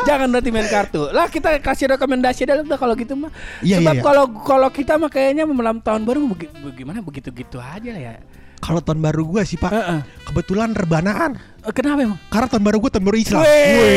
Jangan 0.00 0.30
berarti 0.30 0.48
main 0.48 0.64
kartu. 0.64 1.10
Lah 1.10 1.26
kita 1.26 1.58
kasih 1.58 1.92
rekomendasi 1.92 2.46
dah 2.46 2.62
udah 2.62 2.78
kalau 2.78 2.94
gitu 2.94 3.12
mah. 3.14 3.28
Iya, 3.60 3.82
Sebab 3.82 3.92
iya, 3.92 4.00
iya. 4.00 4.02
kalau 4.02 4.24
kalau 4.40 4.68
kita 4.70 4.96
mah 4.96 5.10
kayaknya 5.10 5.44
malam 5.44 5.76
tahun 5.78 6.02
baru 6.02 6.24
bagaimana 6.62 6.98
begitu-gitu 7.00 7.58
aja 7.58 7.90
lah 7.90 8.00
ya. 8.00 8.12
kalau 8.60 8.78
tahun 8.78 9.00
baru 9.00 9.24
gue 9.26 9.42
sih 9.42 9.56
pak 9.56 9.72
Heeh. 9.72 10.00
kebetulan 10.22 10.72
rebanaan 10.72 11.40
Eh, 11.60 11.72
Kenapa 11.72 12.00
emang? 12.00 12.20
karena 12.28 12.46
tahun 12.46 12.60
baru 12.62 12.76
gue 12.78 12.90
tahun 12.90 13.04
baru 13.04 13.16
Islam 13.18 13.40
Weh. 13.40 13.48
gila. 13.48 13.88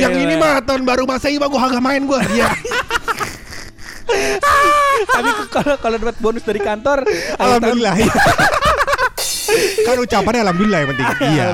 yang 0.00 0.14
ini 0.18 0.34
mah 0.36 0.60
tahun 0.60 0.82
baru 0.82 1.02
Masehi 1.04 1.36
mah 1.36 1.48
gue 1.48 1.56
kagak 1.58 1.80
main 1.82 2.02
gue 2.02 2.20
iya 2.30 2.48
Tapi 5.02 5.30
kalau 5.50 5.74
kalau 5.80 5.96
dapat 5.98 6.16
bonus 6.20 6.44
dari 6.44 6.60
kantor, 6.60 7.04
Alhamdulillah. 7.38 7.96
Kan 9.86 9.96
ucapannya 9.98 10.40
alhamdulillah 10.42 10.78
yang 10.78 10.90
penting. 10.90 11.06
Iya. 11.24 11.46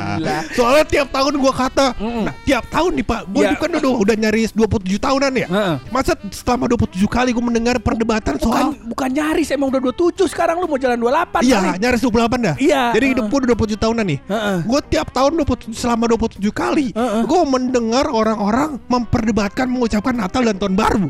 Soalnya 0.53 0.85
tiap 0.85 1.09
tahun 1.09 1.33
gua 1.37 1.53
kata, 1.53 1.87
nah, 1.97 2.35
tiap 2.43 2.65
tahun 2.69 2.91
nih 2.95 3.07
Pak, 3.07 3.21
gua 3.27 3.43
juga 3.47 3.59
kan 3.59 3.71
udah 3.75 3.93
udah 3.99 4.17
nyaris 4.19 4.51
27 4.53 4.99
tahunan 4.99 5.33
ya. 5.35 5.47
Heeh. 5.47 5.75
Masa 5.89 6.13
selama 6.31 6.65
27 6.69 7.05
kali 7.07 7.31
gua 7.31 7.45
mendengar 7.45 7.77
perdebatan 7.79 8.37
Bukan 8.37 8.45
soal 8.45 8.69
bukan 8.85 9.09
nyaris 9.11 9.49
emang 9.51 9.69
udah 9.69 9.81
27 9.83 10.29
sekarang 10.29 10.59
lu 10.59 10.67
mau 10.67 10.77
jalan 10.77 10.97
28 10.97 11.43
Iya, 11.43 11.57
kali. 11.59 11.69
nyaris 11.79 12.01
28 12.01 12.39
dah. 12.39 12.55
Iya. 12.57 12.83
Jadi 12.93 13.05
hidup 13.13 13.25
gua 13.27 13.39
udah 13.39 13.51
27 13.55 13.77
tahunan 13.79 14.05
nih. 14.05 14.19
Heeh. 14.25 14.57
Gue 14.63 14.81
tiap 14.87 15.09
tahun 15.11 15.33
27, 15.39 15.73
selama 15.73 16.05
27 16.09 16.51
kali 16.51 16.87
Heeh. 16.93 17.23
Gue 17.25 17.43
mendengar 17.45 18.07
orang-orang 18.09 18.77
memperdebatkan 18.87 19.67
mengucapkan 19.67 20.15
Natal 20.15 20.43
dan 20.43 20.57
Tahun 20.57 20.75
Baru. 20.75 21.07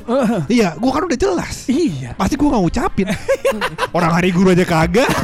Iya, 0.46 0.74
gue 0.74 0.90
kan 0.90 1.02
udah 1.02 1.18
jelas 1.18 1.66
Iya. 1.66 2.14
Pasti 2.14 2.34
gue 2.34 2.46
gak 2.46 2.60
ngucapin 2.60 3.06
Orang 3.96 4.12
hari 4.12 4.30
guru 4.30 4.52
aja 4.52 4.62
kagak 4.62 5.08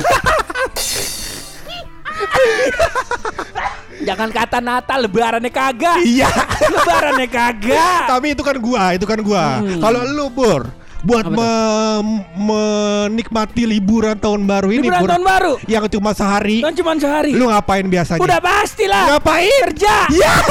Jangan 4.05 4.29
kata 4.29 4.59
Natal 4.61 4.99
lebarannya 5.07 5.49
kagak. 5.49 6.03
Iya 6.03 6.29
lebarannya 6.69 7.29
kagak. 7.31 8.01
Tapi 8.13 8.27
itu 8.35 8.43
kan 8.43 8.57
gua, 8.59 8.85
itu 8.93 9.07
kan 9.07 9.19
gua 9.23 9.45
Hmm. 9.65 9.81
Kalau 9.81 10.01
lu 10.05 10.27
Bur 10.29 10.67
Buat 11.05 11.29
me- 11.29 12.25
menikmati 12.33 13.69
liburan 13.69 14.17
tahun 14.17 14.49
baru 14.49 14.73
ini 14.73 14.89
Liburan 14.89 15.01
Bur, 15.05 15.11
tahun 15.13 15.25
baru. 15.25 15.53
Yang 15.69 15.85
cuma 16.01 16.17
sehari 16.17 16.65
Kan 16.65 16.73
cuma 16.73 16.97
sehari. 16.97 17.37
Lu 17.37 17.45
ngapain 17.53 17.85
biasanya? 17.85 18.25
Udah 18.25 18.41
pastilah. 18.41 19.05
Ngapain? 19.13 19.61
Kerja. 19.69 19.97
Ya. 20.09 20.33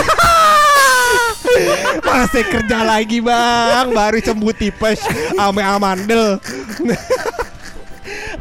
Masih 2.04 2.44
kerja 2.48 2.82
lagi 2.82 3.20
bang 3.20 3.92
Baru 3.92 4.18
sembuh 4.18 4.54
tipes 4.56 5.04
Ame 5.36 5.62
amandel 5.62 6.40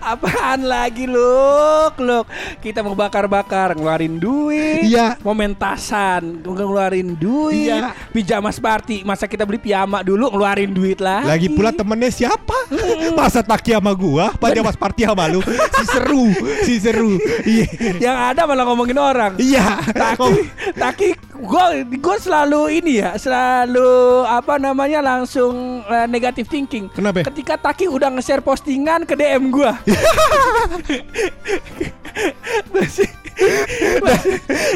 Apaan 0.02 0.66
lagi 0.66 1.06
Luk? 1.06 1.94
Luk 2.02 2.26
Kita 2.58 2.82
mau 2.82 2.98
bakar-bakar 2.98 3.78
Ngeluarin 3.78 4.18
duit. 4.18 4.82
Iya. 4.90 5.14
Momentasan 5.22 6.42
Ngeluarin 6.42 7.14
duit. 7.14 7.70
Iya. 7.70 7.94
Pijamas 8.10 8.58
party 8.58 9.06
Masa 9.06 9.30
kita 9.30 9.46
beli 9.46 9.62
piyama 9.62 10.02
dulu 10.02 10.34
Ngeluarin 10.34 10.74
duit 10.74 10.98
lah 10.98 11.22
Lagi 11.22 11.46
pula 11.46 11.70
temennya 11.70 12.10
siapa? 12.10 12.66
Masa 13.14 13.46
taki 13.46 13.78
sama 13.78 13.94
gua? 13.94 14.34
Pajamas 14.34 14.74
party 14.74 15.06
sama 15.06 15.30
lu? 15.30 15.38
Si 15.78 15.84
seru 15.86 16.26
Si 16.66 16.74
seru. 16.82 17.14
Iya 17.46 17.66
Yang 18.10 18.16
ada 18.34 18.42
malah 18.50 18.64
ngomongin 18.66 18.98
orang. 18.98 19.32
Iya. 19.38 19.78
Taki 19.94 20.34
Taki 20.74 21.08
Gue 21.32 21.64
gue 21.88 22.16
selalu 22.20 22.84
ini 22.84 23.00
ya 23.00 23.16
Selalu 23.16 23.88
Apa 24.28 24.60
namanya 24.60 25.00
Langsung 25.00 25.80
eh, 25.80 26.04
Negative 26.04 26.44
thinking 26.44 26.92
Kenapa? 26.92 27.24
Ketika 27.24 27.56
Taki 27.56 27.88
udah 27.88 28.12
nge-share 28.12 28.44
postingan 28.44 29.08
Ke 29.08 29.16
DM 29.16 29.48
gue 29.48 29.70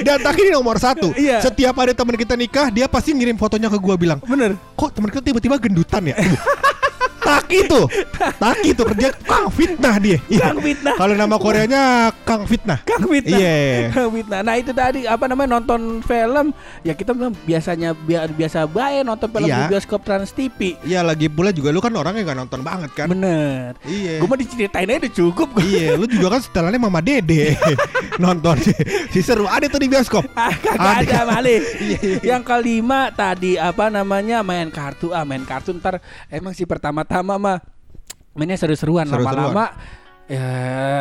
Dan 0.01 0.17
Taki 0.25 0.41
ini 0.49 0.53
nomor 0.57 0.81
satu 0.81 1.13
Iya. 1.13 1.45
Setiap 1.45 1.77
ada 1.77 1.93
teman 1.93 2.17
kita 2.17 2.35
nikah 2.35 2.73
Dia 2.73 2.89
pasti 2.89 3.13
ngirim 3.13 3.37
fotonya 3.37 3.69
ke 3.69 3.77
gua 3.77 4.01
bilang 4.01 4.19
Bener 4.25 4.57
Kok 4.77 4.97
teman 4.97 5.13
kita 5.13 5.23
tiba-tiba 5.23 5.61
gendutan 5.61 6.09
ya? 6.09 6.17
Taki 7.27 7.59
tuh 7.67 7.85
Taki 8.17 8.71
tuh 8.73 8.85
kerja 8.87 9.09
Kang 9.19 9.49
Fitnah 9.49 9.97
dia 9.99 10.19
Iya. 10.27 10.41
Kang 10.47 10.59
Fitnah. 10.59 10.95
Kalau 10.95 11.15
nama 11.15 11.37
Koreanya 11.37 11.83
Kang 12.23 12.45
Fitnah 12.45 12.79
Kang 12.81 13.05
Fitnah. 13.05 13.35
Iya. 13.35 13.57
Kang 13.95 14.11
Fitnah. 14.11 14.41
Nah 14.41 14.55
itu 14.55 14.71
tadi 14.71 15.05
apa 15.05 15.27
namanya 15.27 15.59
nonton 15.59 15.81
film 16.01 16.55
ya 16.81 16.93
kita 16.93 17.13
biasanya 17.43 17.93
bi- 17.93 18.31
biasa 18.33 18.65
baik 18.65 19.03
nonton 19.03 19.29
film 19.29 19.47
Iya. 19.47 19.59
di 19.61 19.73
bioskop 19.73 20.01
Trans 20.01 20.31
TV. 20.31 20.79
Iya 20.83 21.03
lagi 21.03 21.27
pula 21.27 21.51
juga 21.51 21.69
lu 21.69 21.79
kan 21.79 21.91
orangnya 21.93 22.23
gak 22.25 22.39
nonton 22.39 22.61
banget 22.63 22.91
kan 22.95 23.07
Bener. 23.09 23.75
Iya 23.83 24.19
Gue 24.19 24.27
mah 24.27 24.39
diceritain 24.39 24.87
aja 24.87 24.99
udah 25.01 25.15
cukup. 25.15 25.49
Iya, 25.67 25.99
lu 25.99 26.07
juga 26.07 26.31
kan 26.31 26.41
setelannya 26.41 26.79
Mama 26.79 27.01
Dede 27.01 27.59
nonton 28.17 28.55
si 29.11 29.21
seru 29.21 29.45
ada 29.45 29.67
tuh 29.67 29.79
di 29.79 29.89
bioskop. 29.89 30.23
Ah, 30.33 30.53
kagak 30.53 30.79
Ada. 31.03 31.03
ada 31.03 31.21
Mali. 31.29 31.57
Iya, 31.59 31.99
iya. 31.99 32.19
Yang 32.29 32.43
kelima 32.47 33.11
tadi 33.11 33.57
apa 33.57 33.89
namanya 33.89 34.41
main 34.41 34.69
kartu 34.69 35.11
ah 35.11 35.23
main 35.23 35.43
kartu 35.43 35.75
ntar 35.75 35.99
emang 36.29 36.53
sih 36.53 36.65
pertama-tama 37.17 37.35
mah 37.39 37.59
mainnya 38.33 38.57
seru-seruan 38.57 39.09
Seru-seruan. 39.09 39.33
lama-lama 39.49 39.67
ya 40.27 40.45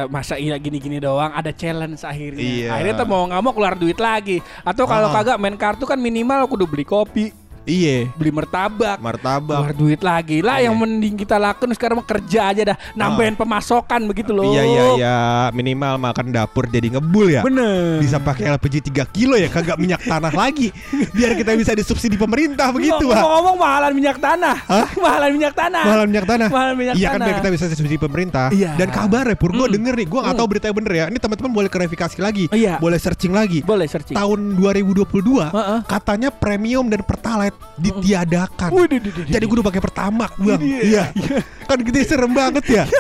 masa 0.08 0.38
iya 0.38 0.56
gini-gini 0.56 1.01
doang 1.01 1.34
ada 1.34 1.49
challenge 1.49 1.99
akhirnya 1.99 2.39
Iya. 2.39 2.69
akhirnya 2.71 2.93
tuh 2.95 3.08
mau 3.10 3.25
nggak 3.25 3.41
mau 3.41 3.51
keluar 3.51 3.73
duit 3.73 3.97
lagi 3.97 4.38
atau 4.62 4.86
kalau 4.86 5.10
Ah. 5.10 5.13
kagak 5.13 5.36
main 5.36 5.58
kartu 5.58 5.84
kan 5.84 5.97
minimal 5.97 6.45
aku 6.45 6.56
udah 6.56 6.69
beli 6.69 6.86
kopi 6.86 7.34
Iya, 7.65 8.13
beli 8.13 8.30
martabak 8.30 8.97
martabak. 8.97 9.58
keluar 9.60 9.73
duit 9.73 9.99
lagi 9.99 10.38
lah 10.39 10.58
Iya. 10.58 10.69
yang 10.69 10.75
mending 10.78 11.15
kita 11.15 11.36
lakukan 11.36 11.73
sekarang 11.73 11.97
mah 11.97 12.06
kerja 12.06 12.39
aja 12.47 12.62
dah 12.63 12.78
nambahin 12.93 13.34
pemasokan 13.34 14.06
begitu 14.06 14.32
loh 14.32 14.47
Iya 14.47 14.63
iya 14.63 14.84
iya, 14.93 15.15
minimal 15.49 15.97
makan 15.99 16.30
dapur 16.30 16.65
jadi 16.65 16.88
ngebul 16.91 17.28
ya. 17.28 17.41
bener 17.41 17.97
Bisa 17.97 18.17
pakai 18.17 18.49
LPG 18.51 18.75
3 18.88 19.06
kilo 19.08 19.34
ya, 19.34 19.47
kagak 19.47 19.75
minyak 19.75 19.99
tanah 19.99 20.30
lagi. 20.32 20.69
Biar 21.12 21.34
kita 21.34 21.51
bisa 21.54 21.73
disubsidi 21.73 22.15
pemerintah 22.15 22.69
begitu, 22.69 23.01
ngomong-ngomong 23.04 23.58
mahalan 23.58 23.91
minyak 23.91 24.17
tanah 24.17 24.56
Hah? 24.62 24.88
mahalan 25.04 25.30
minyak 25.32 25.54
tanah 25.54 25.84
Mahalan 25.84 26.08
minyak 26.08 26.25
tanah. 26.25 26.47
Mahal 26.47 26.71
minyak 26.73 26.93
iya 26.95 27.08
kan 27.08 27.13
tanah. 27.15 27.25
biar 27.25 27.36
kita 27.39 27.49
bisa 27.51 27.65
disubsidi 27.67 27.97
pemerintah. 27.97 28.47
Iya. 28.49 28.75
Dan 28.75 28.89
kabar 28.89 29.25
ya, 29.25 29.36
Pur, 29.36 29.51
gue 29.51 29.63
Hmm. 29.63 29.73
denger 29.73 29.93
nih, 29.95 30.08
gue 30.08 30.21
Hmm. 30.21 30.34
tahu 30.34 30.47
beritanya 30.47 30.75
bener 30.75 30.93
ya. 30.93 31.06
Ini 31.10 31.17
teman-teman 31.17 31.51
boleh 31.51 31.67
klarifikasi 31.67 32.17
lagi, 32.19 32.45
Iya. 32.49 32.78
boleh 32.78 32.95
searching 32.95 33.32
lagi. 33.32 33.60
boleh 33.65 33.88
searching 33.88 34.13
Tahun 34.13 34.39
2022 34.54 35.47
Heeh. 35.47 35.80
katanya 35.86 36.30
premium 36.30 36.86
dan 36.86 37.01
pertalite 37.01 37.55
ditiadakan. 37.76 38.70
Wih, 38.72 38.88
di- 38.88 39.00
di- 39.00 39.12
di- 39.13 39.30
Jadi 39.30 39.44
gue 39.44 39.56
udah 39.56 39.68
pakai 39.68 39.82
pertamak 39.82 40.32
bang 40.38 40.62
Iya. 40.62 41.04
Iya. 41.12 41.38
Kan 41.65 41.78
gitu 41.82 41.98
serem 42.02 42.32
banget 42.32 42.63
ya. 42.65 42.84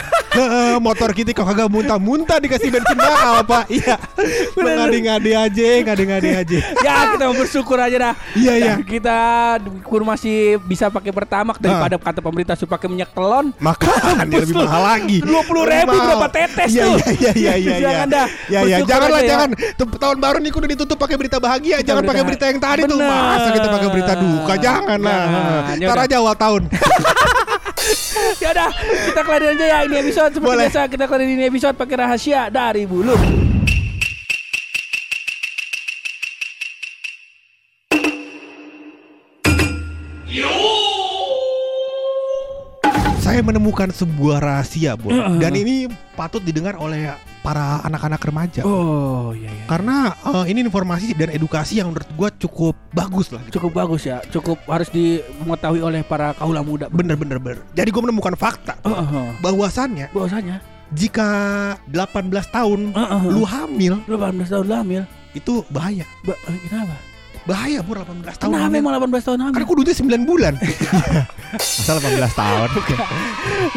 Motor 0.77 1.15
kita 1.15 1.31
kok 1.31 1.47
kagak 1.47 1.69
muntah-muntah 1.69 2.37
dikasih 2.37 2.67
bensin 2.67 2.97
mahal 2.97 3.39
pak. 3.41 3.71
Iya. 3.71 3.95
Ngadi-ngadi 4.57 5.31
aja 5.31 5.65
Ngadi-ngadi 5.81 6.29
aja. 6.35 6.57
Ya 6.81 6.95
kita 7.13 7.25
bersyukur 7.31 7.77
aja 7.77 7.95
dah. 8.01 8.13
Iya, 8.33 8.53
iya. 8.57 8.73
Kita 8.77 9.17
kur 9.81 10.03
masih 10.03 10.59
bisa 10.61 10.89
pakai 10.89 11.09
pertamak 11.09 11.55
daripada 11.55 11.95
kata 11.95 12.19
pemerintah 12.19 12.53
suruh 12.53 12.67
pakai 12.69 12.91
minyak 12.91 13.15
telon. 13.15 13.55
Yang 13.55 14.43
lebih 14.43 14.55
mahal 14.59 14.83
lagi. 14.83 15.17
20.000 15.21 15.31
Lebih 15.55 15.87
mahal. 15.87 16.03
berapa 16.11 16.27
tetes 16.29 16.69
Iya, 16.69 16.83
tuh? 16.83 16.95
Iya 17.15 17.31
iya 17.31 17.31
iya 17.31 17.53
iya 17.55 17.75
Jangan 17.79 18.07
dah. 18.09 18.27
Ya 18.27 18.59
ya 18.59 18.59
Bersyukur 18.75 18.89
Janganlah 18.89 19.21
jangan. 19.23 19.49
Tahun 19.95 20.17
baru 20.19 20.37
nih 20.37 20.51
kudu 20.51 20.65
ditutup 20.67 20.97
pakai 20.99 21.15
berita 21.15 21.37
bahagia. 21.39 21.77
Jangan 21.79 22.03
pakai 22.03 22.23
berita 22.25 22.45
yang 22.45 22.59
tadi 22.59 22.81
tuh. 22.83 22.99
Masa 22.99 23.49
kita 23.51 23.67
pakai 23.71 23.89
berita 23.89 24.13
duka 24.17 24.44
Jangan 24.53 24.99
lah. 25.01 25.21
Jangan. 25.25 25.75
Ya 25.81 25.87
Ntar 25.89 25.99
aja 26.05 26.15
awal 26.21 26.35
tahun. 26.37 26.61
Ya 28.41 28.49
udah 28.49 28.71
kita 29.13 29.21
kelarin 29.21 29.49
aja 29.59 29.65
ya 29.65 29.77
ini 29.85 29.95
episode. 30.01 30.31
Seperti 30.33 30.49
Boleh. 30.49 30.65
biasa 30.67 30.89
kita 30.89 31.05
kelarin 31.05 31.29
ini 31.37 31.43
episode 31.45 31.75
pakai 31.77 31.95
rahasia 32.01 32.49
dari 32.49 32.89
bulu 32.89 33.13
Saya 43.35 43.51
menemukan 43.51 43.91
sebuah 43.91 44.39
rahasia 44.39 44.95
Bro 44.95 45.11
Dan 45.43 45.51
ini 45.59 45.91
patut 46.15 46.39
didengar 46.39 46.79
oleh 46.79 47.11
para 47.43 47.83
anak-anak 47.83 48.23
remaja 48.23 48.63
oh 48.63 49.35
iya 49.35 49.51
iya. 49.51 49.67
Karena 49.67 50.15
eh, 50.15 50.55
ini 50.55 50.63
informasi 50.63 51.11
dan 51.19 51.35
edukasi 51.35 51.83
yang 51.83 51.91
menurut 51.91 52.07
gua 52.15 52.31
cukup 52.31 52.79
bagus 52.95 53.35
lah 53.35 53.43
gitu. 53.43 53.59
cukup 53.59 53.75
bagus 53.75 54.07
ya. 54.07 54.23
Cukup 54.31 54.55
harus 54.71 54.87
dimengetahui 54.87 55.83
oleh 55.83 55.99
para 56.07 56.31
kaula 56.39 56.63
muda. 56.63 56.87
Bener 56.87 57.19
bener 57.19 57.37
Jadi 57.75 57.91
gua 57.91 58.07
menemukan 58.07 58.39
fakta 58.39 58.79
oh, 58.87 59.03
oh. 59.03 59.27
bahwasannya 59.43 60.15
bahwasanya 60.15 60.63
jika 60.95 61.27
18 61.91 62.31
tahun 62.55 62.95
Oh, 62.95 63.03
oh, 63.03 63.19
oh. 63.19 63.31
lu 63.35 63.43
hamil 63.43 63.99
lu 64.07 64.15
18 64.15 64.47
tahun 64.47 64.63
lu 64.63 64.75
hamil? 64.79 65.03
itu 65.35 65.59
bahaya. 65.67 66.07
Ba 66.23 66.39
eh, 66.47 66.55
kenapa 66.71 66.95
Bahaya 67.45 67.85
Bro 67.85 68.01
18 68.01 68.41
tahun 68.41 68.57
kenapa 68.57 68.73
emang 68.73 68.93
18 69.05 69.21
tahun 69.21 69.39
hamil? 69.45 69.53
Kan 69.53 69.63
kudunya 69.69 69.93
9 69.93 70.25
bulan. 70.25 70.53
Asal 71.85 72.01
18 72.01 72.25
tahun. 72.33 72.67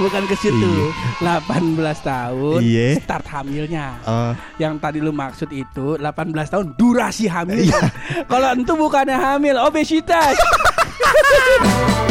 Bukan. 0.01 0.23
Ke 0.25 0.37
situ. 0.41 0.73
18 1.21 1.77
tahun 2.01 2.61
Iya. 2.65 2.97
start 3.05 3.29
hamilnya. 3.29 3.87
Eh, 4.03 4.33
yang 4.57 4.81
tadi 4.81 5.05
lu 5.05 5.13
maksud 5.13 5.53
itu 5.53 6.01
18 6.01 6.49
tahun 6.49 6.67
durasi 6.81 7.29
hamil. 7.29 7.69
Iya. 7.69 7.81
kalau 8.25 8.57
itu 8.57 8.73
bukannya 8.73 9.21
hamil 9.21 9.61
obesitas 9.61 10.33